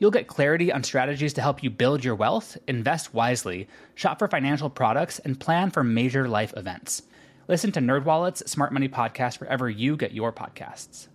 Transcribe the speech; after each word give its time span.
You'll 0.00 0.12
get 0.12 0.28
clarity 0.28 0.70
on 0.70 0.84
strategies 0.84 1.32
to 1.34 1.42
help 1.42 1.62
you 1.62 1.70
build 1.70 2.04
your 2.04 2.14
wealth, 2.14 2.56
invest 2.68 3.12
wisely, 3.12 3.66
shop 3.96 4.20
for 4.20 4.28
financial 4.28 4.70
products, 4.70 5.18
and 5.18 5.40
plan 5.40 5.70
for 5.70 5.82
major 5.82 6.28
life 6.28 6.54
events. 6.56 7.02
Listen 7.48 7.72
to 7.72 7.80
NerdWallet's 7.80 8.48
Smart 8.50 8.72
Money 8.72 8.88
Podcast 8.88 9.40
wherever 9.40 9.68
you 9.68 9.96
get 9.96 10.12
your 10.12 10.32
podcasts. 10.32 11.08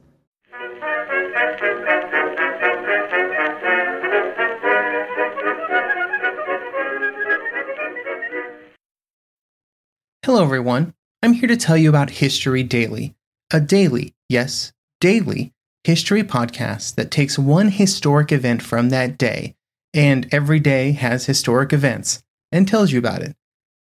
Hello, 10.25 10.43
everyone. 10.43 10.93
I'm 11.21 11.33
here 11.33 11.47
to 11.47 11.55
tell 11.55 11.77
you 11.77 11.87
about 11.87 12.09
History 12.09 12.63
Daily, 12.63 13.15
a 13.51 13.61
daily, 13.61 14.13
yes, 14.27 14.73
daily 14.99 15.52
history 15.83 16.23
podcast 16.23 16.95
that 16.95 17.11
takes 17.11 17.37
one 17.37 17.69
historic 17.69 18.31
event 18.31 18.61
from 18.61 18.89
that 18.89 19.17
day, 19.17 19.55
and 19.93 20.27
every 20.33 20.59
day 20.59 20.93
has 20.93 21.25
historic 21.25 21.73
events, 21.73 22.23
and 22.51 22.67
tells 22.67 22.91
you 22.91 22.99
about 22.99 23.21
it. 23.21 23.35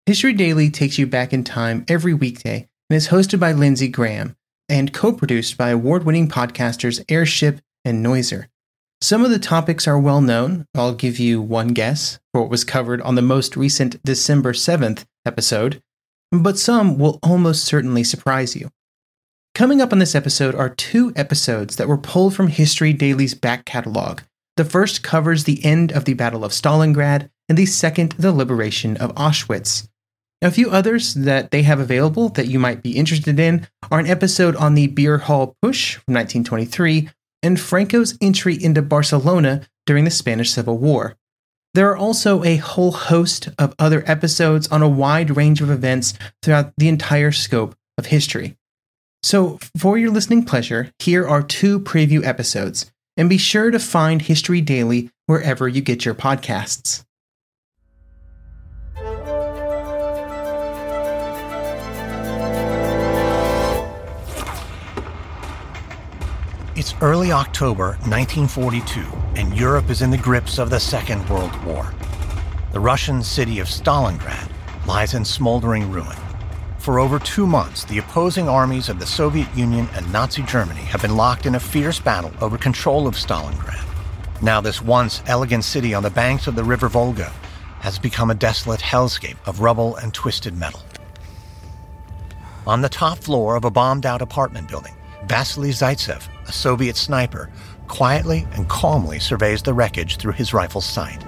History 0.06 0.34
Daily 0.34 0.70
takes 0.70 0.98
you 0.98 1.08
back 1.08 1.34
in 1.34 1.44
time 1.44 1.86
every 1.88 2.14
weekday 2.14 2.68
and 2.90 2.96
is 2.96 3.10
hosted 3.10 3.40
by 3.40 3.52
Lindsey 3.52 3.88
Graham 3.88 4.36
and 4.70 4.94
co 4.94 5.12
produced 5.12 5.58
by 5.58 5.70
award 5.70 6.06
winning 6.06 6.30
podcasters 6.30 7.04
Airship 7.10 7.62
and 7.84 8.06
Noiser. 8.06 8.48
Some 9.02 9.26
of 9.26 9.32
the 9.32 9.40
topics 9.40 9.88
are 9.88 10.00
well 10.00 10.22
known. 10.22 10.66
I'll 10.76 10.94
give 10.94 11.20
you 11.20 11.42
one 11.42 11.70
guess 11.70 12.20
for 12.32 12.42
what 12.42 12.50
was 12.50 12.64
covered 12.64 13.02
on 13.02 13.16
the 13.16 13.22
most 13.22 13.56
recent 13.56 14.02
December 14.04 14.54
7th 14.54 15.06
episode, 15.26 15.82
but 16.32 16.58
some 16.58 16.98
will 16.98 17.20
almost 17.22 17.66
certainly 17.66 18.04
surprise 18.04 18.56
you. 18.56 18.70
Coming 19.58 19.82
up 19.82 19.92
on 19.92 19.98
this 19.98 20.14
episode 20.14 20.54
are 20.54 20.70
two 20.70 21.12
episodes 21.16 21.78
that 21.78 21.88
were 21.88 21.98
pulled 21.98 22.36
from 22.36 22.50
History 22.50 22.94
Daily's 22.94 23.34
back 23.34 23.66
catalog. 23.66 24.22
The 24.56 24.64
first 24.64 25.02
covers 25.02 25.46
the 25.46 25.66
end 25.66 25.92
of 25.92 26.06
the 26.06 26.14
Battle 26.14 26.46
of 26.46 26.52
Stalingrad, 26.52 27.32
and 27.50 27.58
the 27.58 27.66
second, 27.66 28.12
the 28.20 28.32
liberation 28.32 28.98
of 28.98 29.16
Auschwitz. 29.16 29.90
A 30.44 30.52
few 30.52 30.70
others 30.70 31.16
that 31.16 31.50
they 31.50 31.64
have 31.64 31.80
available 31.80 32.30
that 32.30 32.46
you 32.46 32.60
might 32.60 32.84
be 32.84 32.96
interested 32.96 33.40
in 33.40 33.68
are 33.90 33.98
an 33.98 34.06
episode 34.06 34.56
on 34.58 34.76
the 34.76 34.86
Beer 34.86 35.18
Hall 35.18 35.56
Putsch 35.66 35.96
from 35.96 36.14
1923 36.14 37.10
and 37.42 37.60
Franco's 37.60 38.16
entry 38.22 38.64
into 38.64 38.84
Barcelona 38.84 39.64
during 39.88 40.04
the 40.04 40.12
Spanish 40.12 40.52
Civil 40.52 40.78
War. 40.78 41.18
There 41.74 41.90
are 41.90 41.98
also 41.98 42.44
a 42.44 42.58
whole 42.58 42.92
host 42.92 43.50
of 43.58 43.74
other 43.80 44.04
episodes 44.06 44.68
on 44.68 44.84
a 44.84 44.88
wide 44.88 45.36
range 45.36 45.62
of 45.62 45.72
events 45.72 46.14
throughout 46.44 46.74
the 46.78 46.90
entire 46.90 47.32
scope 47.32 47.76
of 47.98 48.06
history. 48.06 48.56
So, 49.28 49.60
for 49.78 49.98
your 49.98 50.10
listening 50.10 50.46
pleasure, 50.46 50.90
here 51.00 51.28
are 51.28 51.44
two 51.44 51.82
preview 51.82 52.26
episodes, 52.26 52.90
and 53.18 53.28
be 53.28 53.38
sure 53.38 53.72
to 53.72 53.78
find 53.78 54.22
History 54.22 54.62
Daily 54.62 55.10
wherever 55.26 55.68
you 55.68 55.82
get 55.82 56.06
your 56.06 56.16
podcasts. 56.16 57.04
It's 66.78 66.94
early 67.02 67.34
October 67.34 67.98
1942, 68.08 69.02
and 69.36 69.54
Europe 69.54 69.90
is 69.90 70.02
in 70.02 70.10
the 70.10 70.18
grips 70.18 70.58
of 70.58 70.70
the 70.70 70.80
Second 70.80 71.28
World 71.28 71.54
War. 71.66 71.94
The 72.72 72.80
Russian 72.80 73.22
city 73.22 73.60
of 73.60 73.68
Stalingrad 73.68 74.50
lies 74.88 75.16
in 75.16 75.26
smoldering 75.26 75.92
ruin. 75.92 76.16
For 76.88 77.02
over 77.02 77.20
two 77.20 77.46
months, 77.46 77.84
the 77.84 77.98
opposing 77.98 78.48
armies 78.48 78.88
of 78.88 78.98
the 78.98 79.06
Soviet 79.06 79.54
Union 79.54 79.90
and 79.94 80.10
Nazi 80.14 80.42
Germany 80.44 80.80
have 80.84 81.02
been 81.02 81.18
locked 81.18 81.46
in 81.46 81.56
a 81.56 81.60
fierce 81.60 82.00
battle 82.00 82.32
over 82.40 82.58
control 82.58 83.08
of 83.08 83.16
Stalingrad. 83.16 83.86
Now, 84.42 84.62
this 84.62 84.82
once 84.82 85.22
elegant 85.28 85.66
city 85.66 85.94
on 85.94 86.02
the 86.02 86.10
banks 86.10 86.48
of 86.48 86.56
the 86.56 86.64
River 86.64 86.88
Volga 86.88 87.34
has 87.82 88.00
become 88.00 88.32
a 88.32 88.36
desolate 88.36 88.80
hellscape 88.80 89.36
of 89.46 89.60
rubble 89.60 89.98
and 89.98 90.14
twisted 90.14 90.56
metal. 90.56 90.82
On 92.66 92.80
the 92.80 92.88
top 92.88 93.18
floor 93.18 93.58
of 93.58 93.66
a 93.66 93.70
bombed 93.70 94.06
out 94.06 94.22
apartment 94.22 94.70
building, 94.70 94.96
Vasily 95.26 95.72
Zaitsev, 95.72 96.30
a 96.48 96.54
Soviet 96.54 96.96
sniper, 96.96 97.50
quietly 97.90 98.48
and 98.54 98.70
calmly 98.70 99.20
surveys 99.20 99.62
the 99.62 99.74
wreckage 99.74 100.16
through 100.16 100.32
his 100.32 100.54
rifle's 100.54 100.86
sight. 100.86 101.22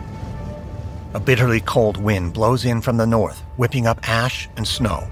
A 1.13 1.19
bitterly 1.19 1.59
cold 1.59 1.97
wind 1.97 2.31
blows 2.31 2.63
in 2.63 2.79
from 2.79 2.95
the 2.95 3.05
north, 3.05 3.41
whipping 3.57 3.87
up 3.87 3.99
ash 4.07 4.47
and 4.55 4.65
snow. 4.65 5.05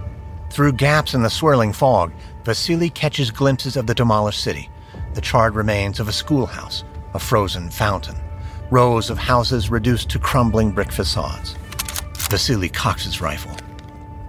Through 0.57 0.73
gaps 0.73 1.13
in 1.13 1.21
the 1.21 1.29
swirling 1.29 1.71
fog, 1.71 2.11
Vasily 2.43 2.89
catches 2.89 3.29
glimpses 3.29 3.77
of 3.77 3.85
the 3.85 3.93
demolished 3.93 4.41
city, 4.41 4.71
the 5.13 5.21
charred 5.21 5.53
remains 5.53 5.99
of 5.99 6.07
a 6.07 6.11
schoolhouse, 6.11 6.83
a 7.13 7.19
frozen 7.19 7.69
fountain, 7.69 8.15
rows 8.71 9.11
of 9.11 9.19
houses 9.19 9.69
reduced 9.69 10.09
to 10.09 10.17
crumbling 10.17 10.71
brick 10.71 10.91
facades. 10.91 11.55
Vasily 12.31 12.69
cocks 12.69 13.05
his 13.05 13.21
rifle. 13.21 13.55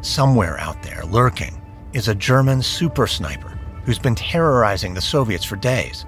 Somewhere 0.03 0.61
out 0.61 0.83
there, 0.83 1.03
lurking, 1.07 1.63
is 1.95 2.09
a 2.09 2.15
German 2.15 2.61
super 2.61 3.07
sniper 3.07 3.59
who's 3.87 3.99
been 3.99 4.15
terrorizing 4.15 4.93
the 4.93 5.01
Soviets 5.01 5.47
for 5.47 5.57
days. 5.57 6.05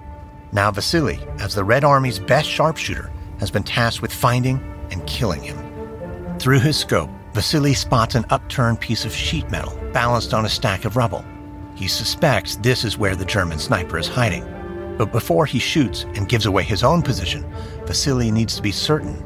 Now, 0.53 0.71
Vasily, 0.71 1.19
as 1.39 1.55
the 1.55 1.65
Red 1.65 1.83
Army's 1.83 2.19
best 2.19 2.47
sharpshooter, 2.47 3.11
has 3.39 3.51
been 3.51 3.63
tasked 3.63 4.03
with 4.03 4.13
finding 4.13 4.61
and 4.91 5.07
killing 5.07 5.43
him. 5.43 6.39
Through 6.39 6.61
his 6.61 6.77
scope, 6.77 7.09
Vasily 7.33 7.73
spots 7.73 8.17
an 8.17 8.27
upturned 8.29 8.81
piece 8.81 9.07
of 9.07 9.15
sheet 9.15 9.51
metal 9.51 9.80
balanced 9.93 10.35
on 10.35 10.45
a 10.45 10.49
stack 10.49 10.85
of 10.85 10.97
rubble. 10.97 11.25
He 11.75 11.89
suspects 11.89 12.57
this 12.57 12.85
is 12.85 12.99
where 12.99 13.17
the 13.17 13.25
German 13.25 13.59
sniper 13.59 13.99
is 13.99 14.09
hiding. 14.09 14.45
But 14.99 15.13
before 15.13 15.47
he 15.47 15.59
shoots 15.59 16.05
and 16.15 16.29
gives 16.29 16.47
away 16.47 16.63
his 16.63 16.85
own 16.85 17.01
position, 17.03 17.51
Vasily 17.87 18.31
needs 18.31 18.57
to 18.57 18.63
be 18.63 18.73
certain. 18.73 19.25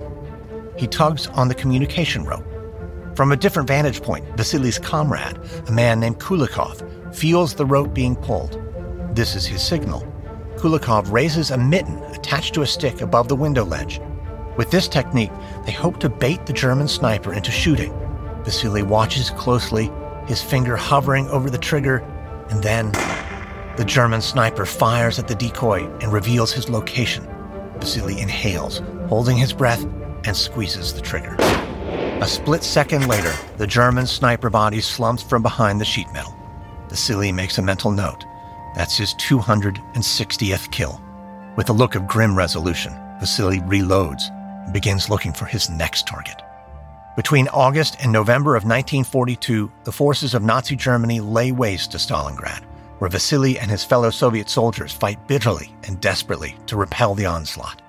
He 0.76 0.86
tugs 0.86 1.26
on 1.28 1.48
the 1.48 1.54
communication 1.54 2.24
rope. 2.24 2.44
From 3.16 3.32
a 3.32 3.36
different 3.36 3.68
vantage 3.68 4.02
point, 4.02 4.24
Vasily's 4.36 4.78
comrade, 4.78 5.38
a 5.68 5.72
man 5.72 6.00
named 6.00 6.18
Kulikov, 6.18 7.14
feels 7.14 7.54
the 7.54 7.66
rope 7.66 7.94
being 7.94 8.16
pulled. 8.16 8.60
This 9.14 9.34
is 9.34 9.46
his 9.46 9.62
signal. 9.62 10.06
Kulikov 10.56 11.10
raises 11.12 11.50
a 11.50 11.58
mitten 11.58 11.98
attached 12.04 12.54
to 12.54 12.62
a 12.62 12.66
stick 12.66 13.00
above 13.00 13.28
the 13.28 13.36
window 13.36 13.64
ledge. 13.64 14.00
With 14.56 14.70
this 14.70 14.88
technique, 14.88 15.32
they 15.66 15.72
hope 15.72 15.98
to 16.00 16.08
bait 16.08 16.46
the 16.46 16.52
German 16.52 16.86
sniper 16.86 17.34
into 17.34 17.50
shooting. 17.50 17.92
Vasily 18.44 18.82
watches 18.82 19.30
closely, 19.30 19.90
his 20.26 20.42
finger 20.42 20.76
hovering 20.76 21.28
over 21.28 21.50
the 21.50 21.58
trigger, 21.58 21.98
and 22.50 22.62
then 22.62 22.92
the 23.76 23.84
German 23.84 24.20
sniper 24.20 24.66
fires 24.66 25.18
at 25.18 25.28
the 25.28 25.34
decoy 25.34 25.86
and 26.00 26.12
reveals 26.12 26.52
his 26.52 26.68
location. 26.68 27.26
Vasily 27.78 28.20
inhales, 28.20 28.82
holding 29.08 29.36
his 29.36 29.52
breath, 29.52 29.84
and 30.24 30.36
squeezes 30.36 30.94
the 30.94 31.00
trigger. 31.00 31.36
A 32.20 32.26
split 32.26 32.62
second 32.62 33.08
later, 33.08 33.32
the 33.56 33.66
German 33.66 34.06
sniper 34.06 34.48
body 34.48 34.80
slumps 34.80 35.22
from 35.22 35.42
behind 35.42 35.80
the 35.80 35.84
sheet 35.84 36.10
metal. 36.12 36.34
Vasily 36.88 37.32
makes 37.32 37.58
a 37.58 37.62
mental 37.62 37.90
note. 37.90 38.24
That's 38.76 38.96
his 38.96 39.14
260th 39.14 40.70
kill. 40.70 41.00
With 41.56 41.68
a 41.68 41.72
look 41.72 41.96
of 41.96 42.06
grim 42.06 42.36
resolution, 42.36 42.92
Vasily 43.18 43.58
reloads 43.60 44.22
and 44.64 44.72
begins 44.72 45.10
looking 45.10 45.32
for 45.32 45.44
his 45.46 45.68
next 45.68 46.06
target. 46.06 46.43
Between 47.16 47.46
August 47.48 47.96
and 48.00 48.10
November 48.10 48.56
of 48.56 48.64
1942, 48.64 49.70
the 49.84 49.92
forces 49.92 50.34
of 50.34 50.42
Nazi 50.42 50.74
Germany 50.74 51.20
lay 51.20 51.52
waste 51.52 51.92
to 51.92 51.98
Stalingrad, 51.98 52.64
where 52.98 53.08
Vasily 53.08 53.56
and 53.56 53.70
his 53.70 53.84
fellow 53.84 54.10
Soviet 54.10 54.50
soldiers 54.50 54.92
fight 54.92 55.28
bitterly 55.28 55.72
and 55.84 56.00
desperately 56.00 56.56
to 56.66 56.76
repel 56.76 57.14
the 57.14 57.26
onslaught. 57.26 57.82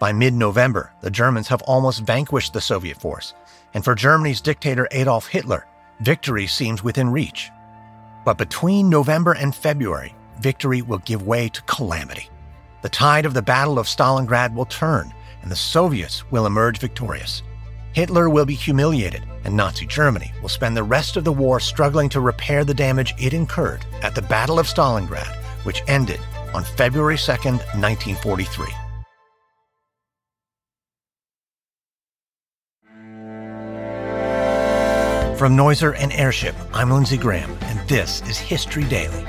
By 0.00 0.12
mid 0.12 0.34
November, 0.34 0.92
the 1.02 1.10
Germans 1.10 1.46
have 1.48 1.62
almost 1.62 2.00
vanquished 2.00 2.52
the 2.52 2.60
Soviet 2.60 3.00
force, 3.00 3.32
and 3.74 3.84
for 3.84 3.94
Germany's 3.94 4.40
dictator 4.40 4.88
Adolf 4.90 5.28
Hitler, 5.28 5.68
victory 6.00 6.48
seems 6.48 6.82
within 6.82 7.10
reach. 7.10 7.52
But 8.24 8.38
between 8.38 8.90
November 8.90 9.34
and 9.34 9.54
February, 9.54 10.16
victory 10.40 10.82
will 10.82 10.98
give 10.98 11.22
way 11.22 11.48
to 11.50 11.62
calamity. 11.62 12.28
The 12.82 12.88
tide 12.88 13.24
of 13.24 13.34
the 13.34 13.42
Battle 13.42 13.78
of 13.78 13.86
Stalingrad 13.86 14.52
will 14.52 14.66
turn, 14.66 15.14
and 15.42 15.50
the 15.50 15.56
Soviets 15.56 16.28
will 16.32 16.46
emerge 16.46 16.78
victorious. 16.78 17.44
Hitler 17.94 18.28
will 18.28 18.44
be 18.44 18.54
humiliated, 18.54 19.22
and 19.44 19.56
Nazi 19.56 19.86
Germany 19.86 20.32
will 20.42 20.48
spend 20.48 20.76
the 20.76 20.82
rest 20.82 21.16
of 21.16 21.22
the 21.22 21.32
war 21.32 21.60
struggling 21.60 22.08
to 22.08 22.20
repair 22.20 22.64
the 22.64 22.74
damage 22.74 23.14
it 23.18 23.32
incurred 23.32 23.86
at 24.02 24.16
the 24.16 24.22
Battle 24.22 24.58
of 24.58 24.66
Stalingrad, 24.66 25.32
which 25.62 25.84
ended 25.86 26.18
on 26.52 26.64
February 26.64 27.16
2, 27.16 27.32
1943. 27.32 28.66
From 35.38 35.56
Noiser 35.56 35.94
and 35.96 36.12
Airship, 36.12 36.56
I'm 36.72 36.90
Lindsey 36.90 37.16
Graham, 37.16 37.56
and 37.62 37.88
this 37.88 38.22
is 38.22 38.38
History 38.38 38.84
Daily. 38.84 39.24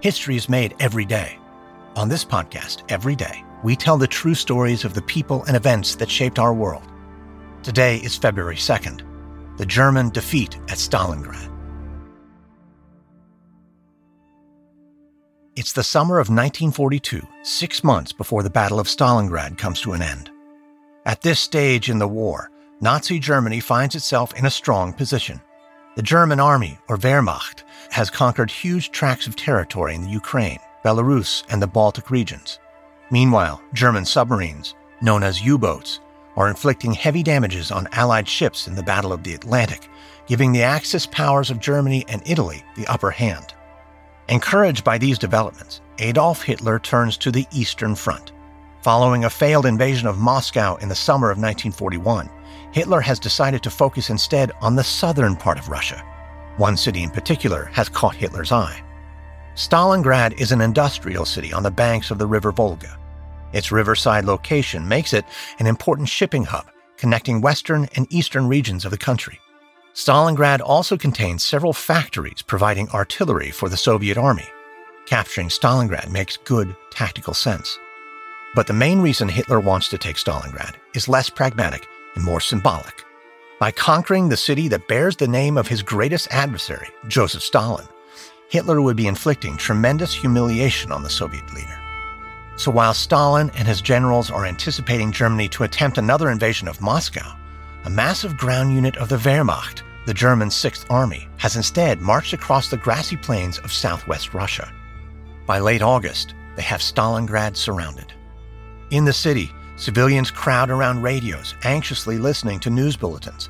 History 0.00 0.36
is 0.36 0.48
made 0.48 0.76
every 0.78 1.04
day. 1.04 1.38
On 1.96 2.08
this 2.08 2.24
podcast, 2.24 2.82
every 2.88 3.16
day, 3.16 3.44
we 3.64 3.74
tell 3.74 3.98
the 3.98 4.06
true 4.06 4.34
stories 4.34 4.84
of 4.84 4.94
the 4.94 5.02
people 5.02 5.42
and 5.44 5.56
events 5.56 5.96
that 5.96 6.08
shaped 6.08 6.38
our 6.38 6.54
world. 6.54 6.84
Today 7.64 7.96
is 7.96 8.16
February 8.16 8.54
2nd, 8.54 9.02
the 9.56 9.66
German 9.66 10.10
defeat 10.10 10.56
at 10.68 10.78
Stalingrad. 10.78 11.52
It's 15.56 15.72
the 15.72 15.82
summer 15.82 16.20
of 16.20 16.28
1942, 16.28 17.20
six 17.42 17.82
months 17.82 18.12
before 18.12 18.44
the 18.44 18.50
Battle 18.50 18.78
of 18.78 18.86
Stalingrad 18.86 19.58
comes 19.58 19.80
to 19.80 19.94
an 19.94 20.02
end. 20.02 20.30
At 21.06 21.22
this 21.22 21.40
stage 21.40 21.90
in 21.90 21.98
the 21.98 22.06
war, 22.06 22.52
Nazi 22.80 23.18
Germany 23.18 23.58
finds 23.58 23.96
itself 23.96 24.32
in 24.34 24.46
a 24.46 24.50
strong 24.50 24.92
position. 24.92 25.40
The 25.98 26.02
German 26.04 26.38
army, 26.38 26.78
or 26.86 26.96
Wehrmacht, 26.96 27.64
has 27.90 28.08
conquered 28.08 28.52
huge 28.52 28.92
tracts 28.92 29.26
of 29.26 29.34
territory 29.34 29.96
in 29.96 30.02
the 30.02 30.10
Ukraine, 30.10 30.60
Belarus, 30.84 31.42
and 31.50 31.60
the 31.60 31.66
Baltic 31.66 32.08
regions. 32.08 32.60
Meanwhile, 33.10 33.60
German 33.74 34.04
submarines, 34.04 34.76
known 35.00 35.24
as 35.24 35.42
U 35.42 35.58
boats, 35.58 35.98
are 36.36 36.46
inflicting 36.48 36.92
heavy 36.92 37.24
damages 37.24 37.72
on 37.72 37.88
Allied 37.90 38.28
ships 38.28 38.68
in 38.68 38.76
the 38.76 38.82
Battle 38.84 39.12
of 39.12 39.24
the 39.24 39.34
Atlantic, 39.34 39.88
giving 40.28 40.52
the 40.52 40.62
Axis 40.62 41.04
powers 41.04 41.50
of 41.50 41.58
Germany 41.58 42.04
and 42.06 42.22
Italy 42.24 42.62
the 42.76 42.86
upper 42.86 43.10
hand. 43.10 43.52
Encouraged 44.28 44.84
by 44.84 44.98
these 44.98 45.18
developments, 45.18 45.80
Adolf 45.98 46.42
Hitler 46.42 46.78
turns 46.78 47.16
to 47.16 47.32
the 47.32 47.48
Eastern 47.50 47.96
Front. 47.96 48.30
Following 48.82 49.24
a 49.24 49.30
failed 49.30 49.66
invasion 49.66 50.06
of 50.06 50.16
Moscow 50.16 50.76
in 50.76 50.88
the 50.88 50.94
summer 50.94 51.32
of 51.32 51.38
1941, 51.38 52.30
Hitler 52.78 53.00
has 53.00 53.18
decided 53.18 53.60
to 53.64 53.70
focus 53.70 54.08
instead 54.08 54.52
on 54.60 54.76
the 54.76 54.84
southern 54.84 55.34
part 55.34 55.58
of 55.58 55.68
Russia. 55.68 56.00
One 56.58 56.76
city 56.76 57.02
in 57.02 57.10
particular 57.10 57.64
has 57.72 57.88
caught 57.88 58.14
Hitler's 58.14 58.52
eye. 58.52 58.80
Stalingrad 59.56 60.40
is 60.40 60.52
an 60.52 60.60
industrial 60.60 61.24
city 61.24 61.52
on 61.52 61.64
the 61.64 61.72
banks 61.72 62.12
of 62.12 62.18
the 62.18 62.26
River 62.28 62.52
Volga. 62.52 62.96
Its 63.52 63.72
riverside 63.72 64.26
location 64.26 64.86
makes 64.86 65.12
it 65.12 65.24
an 65.58 65.66
important 65.66 66.08
shipping 66.08 66.44
hub 66.44 66.66
connecting 66.96 67.40
western 67.40 67.88
and 67.96 68.06
eastern 68.12 68.46
regions 68.46 68.84
of 68.84 68.92
the 68.92 68.98
country. 68.98 69.40
Stalingrad 69.94 70.60
also 70.60 70.96
contains 70.96 71.42
several 71.42 71.72
factories 71.72 72.42
providing 72.42 72.88
artillery 72.90 73.50
for 73.50 73.68
the 73.68 73.76
Soviet 73.76 74.16
army. 74.16 74.46
Capturing 75.06 75.48
Stalingrad 75.48 76.12
makes 76.12 76.36
good 76.36 76.76
tactical 76.92 77.34
sense. 77.34 77.76
But 78.54 78.68
the 78.68 78.72
main 78.72 79.00
reason 79.00 79.28
Hitler 79.28 79.58
wants 79.58 79.88
to 79.88 79.98
take 79.98 80.16
Stalingrad 80.16 80.74
is 80.94 81.08
less 81.08 81.28
pragmatic 81.28 81.84
and 82.18 82.24
more 82.24 82.40
symbolic. 82.40 83.04
By 83.60 83.70
conquering 83.70 84.28
the 84.28 84.36
city 84.36 84.68
that 84.68 84.88
bears 84.88 85.16
the 85.16 85.28
name 85.28 85.56
of 85.56 85.68
his 85.68 85.82
greatest 85.82 86.28
adversary, 86.32 86.88
Joseph 87.06 87.42
Stalin, 87.42 87.86
Hitler 88.50 88.82
would 88.82 88.96
be 88.96 89.06
inflicting 89.06 89.56
tremendous 89.56 90.12
humiliation 90.12 90.90
on 90.90 91.02
the 91.02 91.10
Soviet 91.10 91.52
leader. 91.54 91.78
So 92.56 92.72
while 92.72 92.92
Stalin 92.92 93.50
and 93.56 93.68
his 93.68 93.80
generals 93.80 94.30
are 94.30 94.46
anticipating 94.46 95.12
Germany 95.12 95.48
to 95.50 95.62
attempt 95.62 95.96
another 95.96 96.30
invasion 96.30 96.66
of 96.66 96.80
Moscow, 96.80 97.36
a 97.84 97.90
massive 97.90 98.36
ground 98.36 98.74
unit 98.74 98.96
of 98.96 99.08
the 99.08 99.18
Wehrmacht, 99.18 99.82
the 100.06 100.14
German 100.14 100.50
Sixth 100.50 100.86
Army, 100.90 101.28
has 101.36 101.54
instead 101.54 102.00
marched 102.00 102.32
across 102.32 102.68
the 102.68 102.76
grassy 102.76 103.16
plains 103.16 103.58
of 103.58 103.72
southwest 103.72 104.34
Russia. 104.34 104.72
By 105.46 105.60
late 105.60 105.82
August, 105.82 106.34
they 106.56 106.62
have 106.62 106.80
Stalingrad 106.80 107.56
surrounded. 107.56 108.12
In 108.90 109.04
the 109.04 109.12
city, 109.12 109.52
Civilians 109.78 110.32
crowd 110.32 110.70
around 110.70 111.02
radios, 111.02 111.54
anxiously 111.62 112.18
listening 112.18 112.58
to 112.60 112.68
news 112.68 112.96
bulletins. 112.96 113.48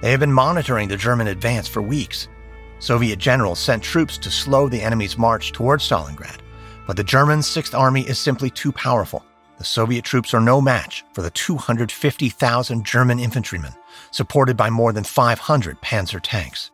They 0.00 0.10
have 0.10 0.20
been 0.20 0.32
monitoring 0.32 0.88
the 0.88 0.96
German 0.96 1.28
advance 1.28 1.68
for 1.68 1.82
weeks. 1.82 2.28
Soviet 2.78 3.18
generals 3.18 3.58
sent 3.58 3.82
troops 3.82 4.16
to 4.18 4.30
slow 4.30 4.70
the 4.70 4.80
enemy's 4.80 5.18
march 5.18 5.52
towards 5.52 5.86
Stalingrad, 5.86 6.38
but 6.86 6.96
the 6.96 7.04
German 7.04 7.42
Sixth 7.42 7.74
Army 7.74 8.00
is 8.02 8.18
simply 8.18 8.48
too 8.48 8.72
powerful. 8.72 9.22
The 9.58 9.64
Soviet 9.64 10.02
troops 10.02 10.32
are 10.32 10.40
no 10.40 10.62
match 10.62 11.04
for 11.12 11.20
the 11.20 11.30
250,000 11.30 12.84
German 12.84 13.18
infantrymen, 13.18 13.74
supported 14.12 14.56
by 14.56 14.70
more 14.70 14.94
than 14.94 15.04
500 15.04 15.80
panzer 15.82 16.20
tanks. 16.22 16.70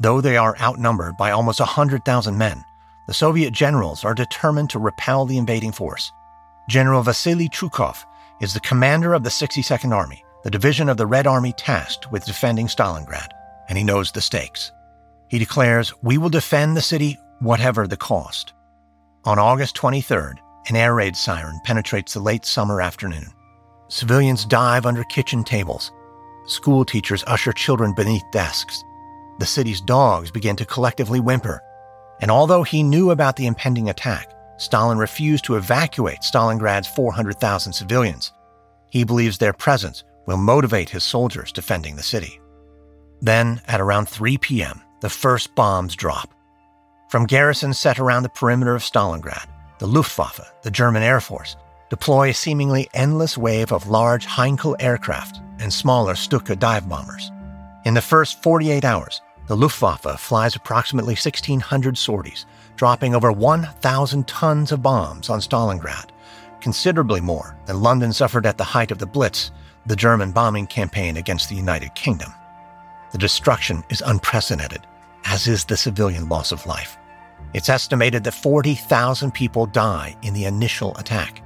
Though 0.00 0.22
they 0.22 0.38
are 0.38 0.56
outnumbered 0.58 1.18
by 1.18 1.30
almost 1.30 1.60
100,000 1.60 2.38
men, 2.38 2.64
the 3.06 3.14
Soviet 3.14 3.52
generals 3.52 4.02
are 4.02 4.14
determined 4.14 4.70
to 4.70 4.78
repel 4.78 5.26
the 5.26 5.36
invading 5.36 5.72
force. 5.72 6.10
General 6.70 7.02
Vasily 7.02 7.48
Chuikov 7.48 8.04
is 8.40 8.54
the 8.54 8.60
commander 8.60 9.12
of 9.12 9.24
the 9.24 9.28
62nd 9.28 9.92
Army, 9.92 10.24
the 10.44 10.50
division 10.52 10.88
of 10.88 10.96
the 10.96 11.06
Red 11.06 11.26
Army 11.26 11.52
tasked 11.54 12.12
with 12.12 12.24
defending 12.24 12.68
Stalingrad, 12.68 13.32
and 13.68 13.76
he 13.76 13.82
knows 13.82 14.12
the 14.12 14.20
stakes. 14.20 14.70
He 15.26 15.40
declares, 15.40 15.92
We 16.04 16.16
will 16.16 16.28
defend 16.28 16.76
the 16.76 16.80
city 16.80 17.18
whatever 17.40 17.88
the 17.88 17.96
cost. 17.96 18.52
On 19.24 19.36
August 19.36 19.74
23rd, 19.78 20.36
an 20.68 20.76
air 20.76 20.94
raid 20.94 21.16
siren 21.16 21.58
penetrates 21.64 22.14
the 22.14 22.20
late 22.20 22.44
summer 22.44 22.80
afternoon. 22.80 23.26
Civilians 23.88 24.44
dive 24.44 24.86
under 24.86 25.02
kitchen 25.02 25.42
tables. 25.42 25.90
School 26.46 26.84
teachers 26.84 27.24
usher 27.26 27.52
children 27.52 27.94
beneath 27.96 28.22
desks. 28.30 28.84
The 29.40 29.44
city's 29.46 29.80
dogs 29.80 30.30
begin 30.30 30.54
to 30.54 30.64
collectively 30.64 31.18
whimper. 31.18 31.60
And 32.20 32.30
although 32.30 32.62
he 32.62 32.84
knew 32.84 33.10
about 33.10 33.34
the 33.34 33.46
impending 33.46 33.88
attack, 33.88 34.32
Stalin 34.60 34.98
refused 34.98 35.46
to 35.46 35.56
evacuate 35.56 36.22
Stalingrad's 36.22 36.86
400,000 36.88 37.72
civilians. 37.72 38.32
He 38.90 39.04
believes 39.04 39.38
their 39.38 39.54
presence 39.54 40.04
will 40.26 40.36
motivate 40.36 40.90
his 40.90 41.02
soldiers 41.02 41.50
defending 41.50 41.96
the 41.96 42.02
city. 42.02 42.38
Then, 43.22 43.62
at 43.66 43.80
around 43.80 44.06
3 44.06 44.36
p.m., 44.36 44.82
the 45.00 45.08
first 45.08 45.54
bombs 45.54 45.96
drop. 45.96 46.34
From 47.08 47.24
garrisons 47.24 47.78
set 47.78 47.98
around 47.98 48.22
the 48.22 48.28
perimeter 48.28 48.74
of 48.74 48.82
Stalingrad, 48.82 49.46
the 49.78 49.86
Luftwaffe, 49.86 50.52
the 50.62 50.70
German 50.70 51.02
Air 51.02 51.20
Force, 51.20 51.56
deploy 51.88 52.28
a 52.28 52.34
seemingly 52.34 52.86
endless 52.92 53.38
wave 53.38 53.72
of 53.72 53.88
large 53.88 54.26
Heinkel 54.26 54.76
aircraft 54.78 55.40
and 55.58 55.72
smaller 55.72 56.14
Stuka 56.14 56.54
dive 56.54 56.86
bombers. 56.86 57.30
In 57.86 57.94
the 57.94 58.02
first 58.02 58.42
48 58.42 58.84
hours, 58.84 59.22
the 59.46 59.56
Luftwaffe 59.56 60.20
flies 60.20 60.54
approximately 60.54 61.14
1,600 61.14 61.96
sorties, 61.96 62.44
dropping 62.80 63.14
over 63.14 63.30
1,000 63.30 64.26
tons 64.26 64.72
of 64.72 64.80
bombs 64.80 65.28
on 65.28 65.38
Stalingrad, 65.38 66.06
considerably 66.62 67.20
more 67.20 67.54
than 67.66 67.82
London 67.82 68.10
suffered 68.10 68.46
at 68.46 68.56
the 68.56 68.64
height 68.64 68.90
of 68.90 68.96
the 68.96 69.04
Blitz, 69.04 69.50
the 69.84 69.94
German 69.94 70.32
bombing 70.32 70.66
campaign 70.66 71.18
against 71.18 71.50
the 71.50 71.54
United 71.54 71.94
Kingdom. 71.94 72.32
The 73.12 73.18
destruction 73.18 73.84
is 73.90 74.02
unprecedented, 74.06 74.86
as 75.26 75.46
is 75.46 75.66
the 75.66 75.76
civilian 75.76 76.30
loss 76.30 76.52
of 76.52 76.64
life. 76.64 76.96
It's 77.52 77.68
estimated 77.68 78.24
that 78.24 78.32
40,000 78.32 79.30
people 79.34 79.66
die 79.66 80.16
in 80.22 80.32
the 80.32 80.46
initial 80.46 80.96
attack. 80.96 81.42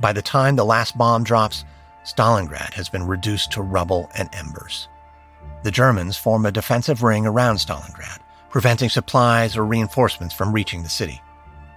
By 0.00 0.12
the 0.12 0.20
time 0.20 0.54
the 0.54 0.66
last 0.66 0.98
bomb 0.98 1.24
drops, 1.24 1.64
Stalingrad 2.04 2.74
has 2.74 2.90
been 2.90 3.06
reduced 3.06 3.52
to 3.52 3.62
rubble 3.62 4.10
and 4.18 4.28
embers. 4.34 4.88
The 5.62 5.70
Germans 5.70 6.18
form 6.18 6.44
a 6.44 6.52
defensive 6.52 7.02
ring 7.02 7.24
around 7.24 7.56
Stalingrad, 7.56 8.18
preventing 8.54 8.88
supplies 8.88 9.56
or 9.56 9.64
reinforcements 9.66 10.32
from 10.32 10.52
reaching 10.52 10.84
the 10.84 10.88
city. 10.88 11.20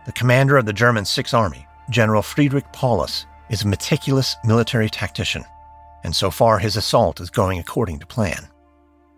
The 0.06 0.12
commander 0.12 0.58
of 0.58 0.68
the 0.68 0.74
German 0.74 1.06
Sixth 1.06 1.34
Army, 1.34 1.66
General 1.90 2.22
Friedrich 2.22 2.72
Paulus, 2.72 3.26
is 3.50 3.64
a 3.64 3.68
meticulous 3.68 4.36
military 4.46 4.88
tactician, 4.88 5.44
and 6.04 6.16
so 6.16 6.30
far 6.30 6.60
his 6.60 6.78
assault 6.78 7.20
is 7.20 7.32
going 7.32 7.58
according 7.58 7.98
to 7.98 8.06
plan. 8.06 8.48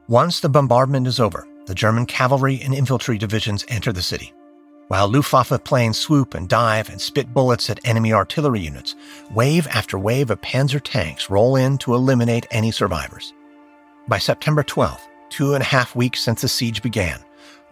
Once 0.08 0.40
the 0.40 0.48
bombardment 0.48 1.06
is 1.06 1.20
over, 1.20 1.46
the 1.66 1.76
German 1.76 2.06
cavalry 2.06 2.62
and 2.62 2.74
infantry 2.74 3.18
divisions 3.18 3.66
enter 3.68 3.92
the 3.92 4.02
city. 4.02 4.34
While 4.88 5.10
Luftwaffe 5.10 5.62
planes 5.66 5.98
swoop 5.98 6.36
and 6.36 6.48
dive 6.48 6.90
and 6.90 7.02
spit 7.02 7.34
bullets 7.34 7.70
at 7.70 7.86
enemy 7.86 8.14
artillery 8.14 8.62
units, 8.62 8.96
wave 9.32 9.68
after 9.68 10.00
wave 10.00 10.32
of 10.32 10.40
Panzer 10.40 10.80
tanks 10.82 11.30
roll 11.30 11.58
in 11.58 11.78
to 11.80 11.94
eliminate 11.94 12.48
any 12.52 12.72
survivors. 12.72 13.34
By 14.08 14.18
September 14.18 14.64
12th, 14.64 15.02
two 15.30 15.56
and 15.56 15.62
a 15.62 15.66
half 15.66 15.94
weeks 15.94 16.22
since 16.22 16.40
the 16.40 16.48
siege 16.48 16.82
began, 16.82 17.20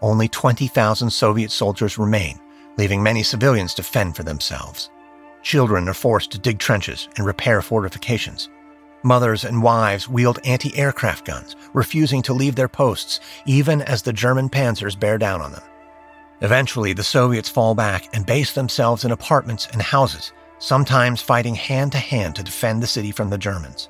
only 0.01 0.27
20,000 0.27 1.09
Soviet 1.09 1.51
soldiers 1.51 1.97
remain, 1.97 2.39
leaving 2.77 3.01
many 3.01 3.23
civilians 3.23 3.73
to 3.75 3.83
fend 3.83 4.15
for 4.15 4.23
themselves. 4.23 4.89
Children 5.41 5.87
are 5.87 5.93
forced 5.93 6.31
to 6.31 6.39
dig 6.39 6.59
trenches 6.59 7.07
and 7.17 7.25
repair 7.25 7.61
fortifications. 7.61 8.49
Mothers 9.03 9.45
and 9.45 9.63
wives 9.63 10.09
wield 10.09 10.39
anti 10.43 10.75
aircraft 10.75 11.25
guns, 11.25 11.55
refusing 11.73 12.21
to 12.23 12.33
leave 12.33 12.55
their 12.55 12.67
posts 12.67 13.19
even 13.45 13.81
as 13.83 14.01
the 14.01 14.13
German 14.13 14.49
panzers 14.49 14.99
bear 14.99 15.17
down 15.17 15.41
on 15.41 15.51
them. 15.51 15.63
Eventually, 16.41 16.93
the 16.93 17.03
Soviets 17.03 17.49
fall 17.49 17.73
back 17.73 18.09
and 18.13 18.25
base 18.25 18.53
themselves 18.53 19.05
in 19.05 19.11
apartments 19.11 19.67
and 19.71 19.81
houses, 19.81 20.33
sometimes 20.59 21.21
fighting 21.21 21.55
hand 21.55 21.91
to 21.93 21.97
hand 21.97 22.35
to 22.35 22.43
defend 22.43 22.81
the 22.81 22.87
city 22.87 23.11
from 23.11 23.29
the 23.29 23.37
Germans. 23.37 23.89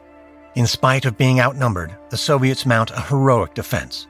In 0.55 0.67
spite 0.67 1.05
of 1.05 1.17
being 1.17 1.39
outnumbered, 1.39 1.95
the 2.09 2.17
Soviets 2.17 2.65
mount 2.65 2.91
a 2.91 3.01
heroic 3.01 3.53
defense. 3.53 4.07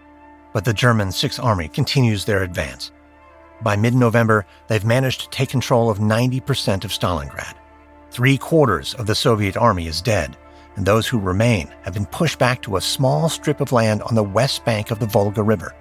But 0.57 0.65
the 0.65 0.73
German 0.73 1.11
Sixth 1.11 1.39
Army 1.39 1.67
continues 1.67 2.25
their 2.25 2.41
advance. 2.41 2.91
By 3.61 3.75
mid 3.75 3.93
November, 3.93 4.43
they've 4.67 4.83
managed 4.83 5.21
to 5.21 5.29
take 5.29 5.49
control 5.49 5.87
of 5.87 5.99
90% 5.99 6.83
of 6.83 6.89
Stalingrad. 6.89 7.53
Three 8.09 8.39
quarters 8.39 8.95
of 8.95 9.05
the 9.05 9.13
Soviet 9.13 9.55
army 9.55 9.85
is 9.85 10.01
dead, 10.01 10.35
and 10.75 10.83
those 10.83 11.07
who 11.07 11.19
remain 11.19 11.71
have 11.83 11.93
been 11.93 12.07
pushed 12.07 12.39
back 12.39 12.63
to 12.63 12.77
a 12.77 12.81
small 12.81 13.29
strip 13.29 13.61
of 13.61 13.71
land 13.71 14.01
on 14.01 14.15
the 14.15 14.23
west 14.23 14.65
bank 14.65 14.89
of 14.89 14.97
the 14.97 15.05
Volga 15.05 15.43
River. 15.43 15.75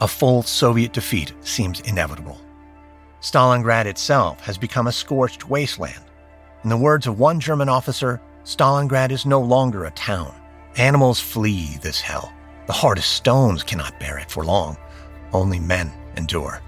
A 0.00 0.08
full 0.08 0.42
Soviet 0.42 0.94
defeat 0.94 1.34
seems 1.42 1.80
inevitable. 1.80 2.40
Stalingrad 3.20 3.84
itself 3.84 4.40
has 4.40 4.56
become 4.56 4.86
a 4.86 4.92
scorched 4.92 5.50
wasteland. 5.50 6.02
In 6.62 6.70
the 6.70 6.78
words 6.78 7.06
of 7.06 7.18
one 7.18 7.40
German 7.40 7.68
officer, 7.68 8.22
Stalingrad 8.44 9.10
is 9.10 9.26
no 9.26 9.42
longer 9.42 9.84
a 9.84 9.90
town. 9.90 10.34
Animals 10.78 11.20
flee 11.20 11.76
this 11.82 12.00
hell. 12.00 12.32
The 12.66 12.72
hardest 12.72 13.12
stones 13.12 13.62
cannot 13.62 13.98
bear 14.00 14.18
it 14.18 14.30
for 14.30 14.44
long. 14.44 14.76
Only 15.32 15.58
men 15.58 15.92
endure. 16.16 16.60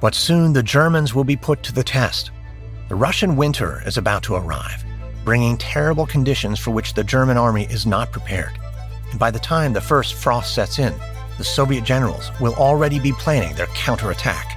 But 0.00 0.14
soon 0.14 0.52
the 0.52 0.62
Germans 0.62 1.14
will 1.14 1.24
be 1.24 1.36
put 1.36 1.62
to 1.62 1.72
the 1.72 1.82
test. 1.82 2.30
The 2.88 2.94
Russian 2.94 3.36
winter 3.36 3.82
is 3.86 3.96
about 3.96 4.22
to 4.24 4.34
arrive, 4.34 4.84
bringing 5.24 5.56
terrible 5.56 6.06
conditions 6.06 6.58
for 6.58 6.70
which 6.70 6.94
the 6.94 7.02
German 7.02 7.36
army 7.36 7.64
is 7.70 7.86
not 7.86 8.12
prepared. 8.12 8.58
And 9.10 9.18
by 9.18 9.30
the 9.30 9.38
time 9.38 9.72
the 9.72 9.80
first 9.80 10.14
frost 10.14 10.54
sets 10.54 10.78
in, 10.78 10.94
the 11.38 11.44
Soviet 11.44 11.84
generals 11.84 12.30
will 12.40 12.54
already 12.54 12.98
be 12.98 13.12
planning 13.12 13.54
their 13.54 13.66
counterattack. 13.68 14.55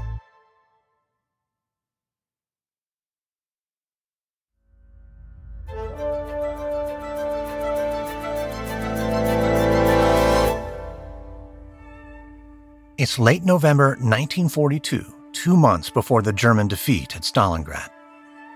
It's 13.00 13.18
late 13.18 13.46
November 13.46 13.92
1942 13.92 15.06
two 15.32 15.56
months 15.56 15.90
before 15.90 16.22
the 16.22 16.34
German 16.34 16.68
defeat 16.68 17.16
at 17.16 17.22
Stalingrad. 17.22 17.88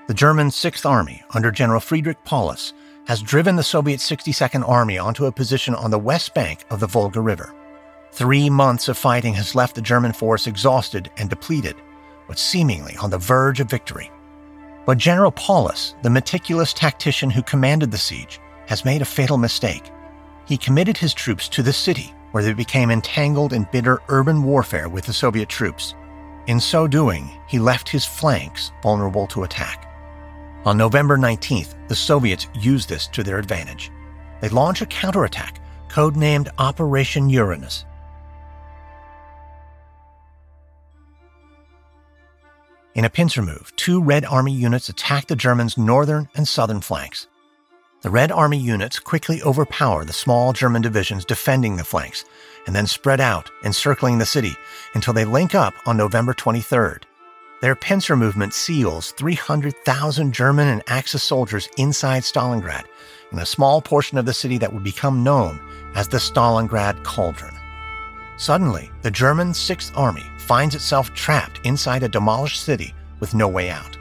The 0.08 0.14
German 0.14 0.52
Sixth 0.52 0.86
Army, 0.86 1.24
under 1.34 1.50
General 1.50 1.80
Friedrich 1.80 2.22
Paulus, 2.26 2.74
has 3.08 3.22
driven 3.22 3.56
the 3.56 3.64
Soviet 3.64 4.02
62nd 4.02 4.68
Army 4.68 4.98
onto 4.98 5.28
a 5.28 5.32
position 5.32 5.74
on 5.76 5.92
the 5.92 5.98
west 5.98 6.34
bank 6.34 6.66
of 6.70 6.82
the 6.82 6.88
Volga 6.88 7.22
River. 7.22 7.56
Three 8.12 8.50
months 8.50 8.90
of 8.90 8.98
fighting 8.98 9.34
has 9.36 9.56
left 9.56 9.76
the 9.76 9.82
German 9.82 10.12
force 10.12 10.46
exhausted 10.46 11.10
and 11.16 11.30
depleted, 11.30 11.78
but 12.28 12.38
seemingly 12.38 12.98
on 12.98 13.12
the 13.12 13.18
verge 13.18 13.62
of 13.62 13.70
victory. 13.70 14.12
But 14.86 14.98
General 14.98 15.32
Paulus, 15.32 15.96
the 16.02 16.10
meticulous 16.10 16.74
tactician 16.74 17.30
who 17.30 17.44
commanded 17.44 17.92
the 17.92 17.98
siege, 17.98 18.42
has 18.68 18.84
made 18.84 19.02
a 19.02 19.06
fatal 19.06 19.38
mistake. 19.38 19.90
He 20.46 20.58
committed 20.58 20.98
his 20.98 21.14
troops 21.14 21.48
to 21.48 21.64
the 21.64 21.72
city, 21.72 22.14
where 22.34 22.44
they 22.44 22.54
became 22.54 22.90
entangled 22.90 23.54
in 23.54 23.68
bitter 23.72 24.02
urban 24.10 24.42
warfare 24.42 24.90
with 24.90 25.06
the 25.06 25.14
Soviet 25.14 25.50
troops. 25.50 25.94
In 26.48 26.60
so 26.60 26.88
doing, 26.88 27.30
he 27.48 27.60
left 27.60 27.88
his 27.88 28.06
flanks 28.06 28.72
vulnerable 28.82 29.28
to 29.28 29.44
attack. 29.44 29.88
On 30.66 30.76
November 30.76 31.16
19th, 31.16 31.76
the 31.88 31.96
Soviets 31.96 32.48
used 32.56 32.90
this 32.90 33.06
to 33.10 33.22
their 33.22 33.38
advantage. 33.38 33.92
They 34.42 34.50
launch 34.50 34.82
a 34.82 34.88
counterattack, 34.88 35.62
codenamed 35.90 36.50
Operation 36.58 37.30
Uranus. 37.30 37.86
In 42.96 43.06
a 43.06 43.10
pincer 43.12 43.44
move, 43.44 43.72
two 43.76 44.02
Red 44.02 44.26
Army 44.26 44.54
units 44.54 44.90
attack 44.90 45.28
the 45.28 45.36
Germans' 45.36 45.78
northern 45.78 46.30
and 46.34 46.48
southern 46.48 46.82
flanks. 46.82 47.28
The 48.04 48.10
Red 48.10 48.34
Army 48.34 48.58
units 48.58 49.00
quickly 49.00 49.42
overpower 49.44 50.04
the 50.04 50.12
small 50.12 50.52
German 50.52 50.82
divisions 50.82 51.24
defending 51.24 51.78
the 51.78 51.86
flanks 51.86 52.26
and 52.68 52.76
then 52.76 52.86
spread 52.86 53.22
out, 53.22 53.50
encircling 53.64 54.18
the 54.18 54.26
city 54.26 54.58
until 54.94 55.14
they 55.14 55.24
link 55.24 55.56
up 55.56 55.74
on 55.86 55.96
November 55.96 56.34
23rd. 56.34 57.04
Their 57.62 57.78
pincer 57.78 58.18
movement 58.18 58.54
seals 58.54 59.14
300,000 59.14 60.34
German 60.34 60.68
and 60.68 60.84
Axis 60.88 61.24
soldiers 61.24 61.70
inside 61.78 62.24
Stalingrad 62.24 62.84
in 63.32 63.40
a 63.40 63.46
small 63.46 63.82
portion 63.82 64.18
of 64.18 64.26
the 64.26 64.34
city 64.34 64.58
that 64.58 64.74
would 64.74 64.84
become 64.84 65.24
known 65.24 65.62
as 65.96 66.10
the 66.10 66.18
Stalingrad 66.18 67.06
Cauldron. 67.06 67.56
Suddenly, 68.36 68.92
the 69.02 69.12
German 69.12 69.54
Sixth 69.54 69.96
Army 69.96 70.26
finds 70.40 70.76
itself 70.76 71.14
trapped 71.14 71.66
inside 71.66 72.04
a 72.04 72.10
demolished 72.10 72.64
city 72.64 72.94
with 73.22 73.34
no 73.34 73.48
way 73.48 73.70
out. 73.70 73.98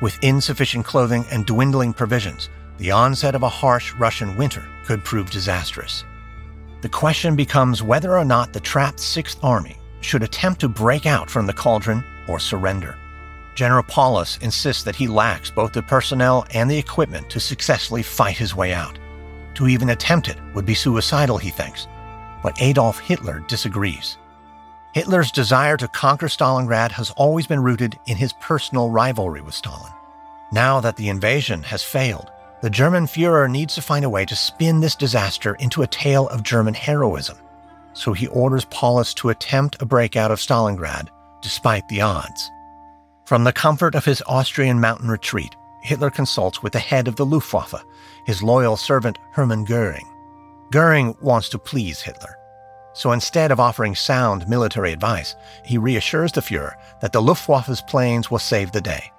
With 0.00 0.22
insufficient 0.22 0.86
clothing 0.86 1.24
and 1.32 1.44
dwindling 1.46 1.92
provisions, 1.94 2.48
the 2.80 2.90
onset 2.90 3.34
of 3.34 3.42
a 3.42 3.48
harsh 3.48 3.92
Russian 3.96 4.34
winter 4.36 4.66
could 4.86 5.04
prove 5.04 5.30
disastrous. 5.30 6.02
The 6.80 6.88
question 6.88 7.36
becomes 7.36 7.82
whether 7.82 8.16
or 8.16 8.24
not 8.24 8.54
the 8.54 8.60
trapped 8.60 8.98
Sixth 8.98 9.38
Army 9.44 9.76
should 10.00 10.22
attempt 10.22 10.62
to 10.62 10.68
break 10.68 11.04
out 11.04 11.28
from 11.28 11.46
the 11.46 11.52
cauldron 11.52 12.02
or 12.26 12.40
surrender. 12.40 12.96
General 13.54 13.82
Paulus 13.82 14.38
insists 14.38 14.82
that 14.84 14.96
he 14.96 15.06
lacks 15.06 15.50
both 15.50 15.74
the 15.74 15.82
personnel 15.82 16.46
and 16.54 16.70
the 16.70 16.78
equipment 16.78 17.28
to 17.28 17.38
successfully 17.38 18.02
fight 18.02 18.38
his 18.38 18.56
way 18.56 18.72
out. 18.72 18.98
To 19.56 19.68
even 19.68 19.90
attempt 19.90 20.30
it 20.30 20.38
would 20.54 20.64
be 20.64 20.72
suicidal, 20.74 21.36
he 21.36 21.50
thinks. 21.50 21.86
But 22.42 22.62
Adolf 22.62 22.98
Hitler 22.98 23.40
disagrees. 23.46 24.16
Hitler's 24.94 25.30
desire 25.30 25.76
to 25.76 25.88
conquer 25.88 26.28
Stalingrad 26.28 26.92
has 26.92 27.10
always 27.10 27.46
been 27.46 27.62
rooted 27.62 27.98
in 28.06 28.16
his 28.16 28.32
personal 28.40 28.88
rivalry 28.88 29.42
with 29.42 29.54
Stalin. 29.54 29.92
Now 30.50 30.80
that 30.80 30.96
the 30.96 31.10
invasion 31.10 31.62
has 31.64 31.82
failed, 31.82 32.30
the 32.62 32.70
German 32.70 33.06
Fuhrer 33.06 33.50
needs 33.50 33.74
to 33.74 33.82
find 33.82 34.04
a 34.04 34.10
way 34.10 34.24
to 34.26 34.36
spin 34.36 34.80
this 34.80 34.94
disaster 34.94 35.54
into 35.54 35.82
a 35.82 35.86
tale 35.86 36.28
of 36.28 36.42
German 36.42 36.74
heroism. 36.74 37.38
So 37.94 38.12
he 38.12 38.26
orders 38.28 38.66
Paulus 38.66 39.14
to 39.14 39.30
attempt 39.30 39.80
a 39.80 39.86
breakout 39.86 40.30
of 40.30 40.38
Stalingrad, 40.38 41.08
despite 41.40 41.88
the 41.88 42.02
odds. 42.02 42.50
From 43.24 43.44
the 43.44 43.52
comfort 43.52 43.94
of 43.94 44.04
his 44.04 44.22
Austrian 44.26 44.80
mountain 44.80 45.08
retreat, 45.08 45.54
Hitler 45.82 46.10
consults 46.10 46.62
with 46.62 46.72
the 46.72 46.78
head 46.78 47.08
of 47.08 47.16
the 47.16 47.24
Luftwaffe, 47.24 47.82
his 48.26 48.42
loyal 48.42 48.76
servant 48.76 49.18
Hermann 49.32 49.64
Goering. 49.64 50.06
Goering 50.70 51.16
wants 51.22 51.48
to 51.50 51.58
please 51.58 52.00
Hitler. 52.00 52.36
So 52.92 53.12
instead 53.12 53.50
of 53.50 53.60
offering 53.60 53.94
sound 53.94 54.48
military 54.48 54.92
advice, 54.92 55.34
he 55.64 55.78
reassures 55.78 56.32
the 56.32 56.40
Fuhrer 56.40 56.74
that 57.00 57.12
the 57.12 57.22
Luftwaffe's 57.22 57.80
planes 57.80 58.30
will 58.30 58.38
save 58.38 58.72
the 58.72 58.80
day. 58.80 59.10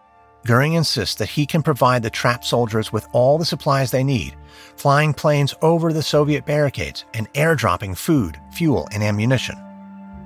Goering 0.46 0.74
insists 0.74 1.16
that 1.16 1.30
he 1.30 1.46
can 1.46 1.62
provide 1.62 2.02
the 2.02 2.10
trapped 2.10 2.46
soldiers 2.46 2.92
with 2.92 3.08
all 3.12 3.38
the 3.38 3.46
supplies 3.46 3.92
they 3.92 4.04
need, 4.04 4.36
flying 4.76 5.14
planes 5.14 5.54
over 5.62 5.94
the 5.94 6.02
Soviet 6.02 6.46
barricades 6.46 7.06
and 7.14 7.32
airdropping 7.34 7.96
food, 7.96 8.40
fuel, 8.52 8.88
and 8.92 9.04
ammunition. 9.04 9.56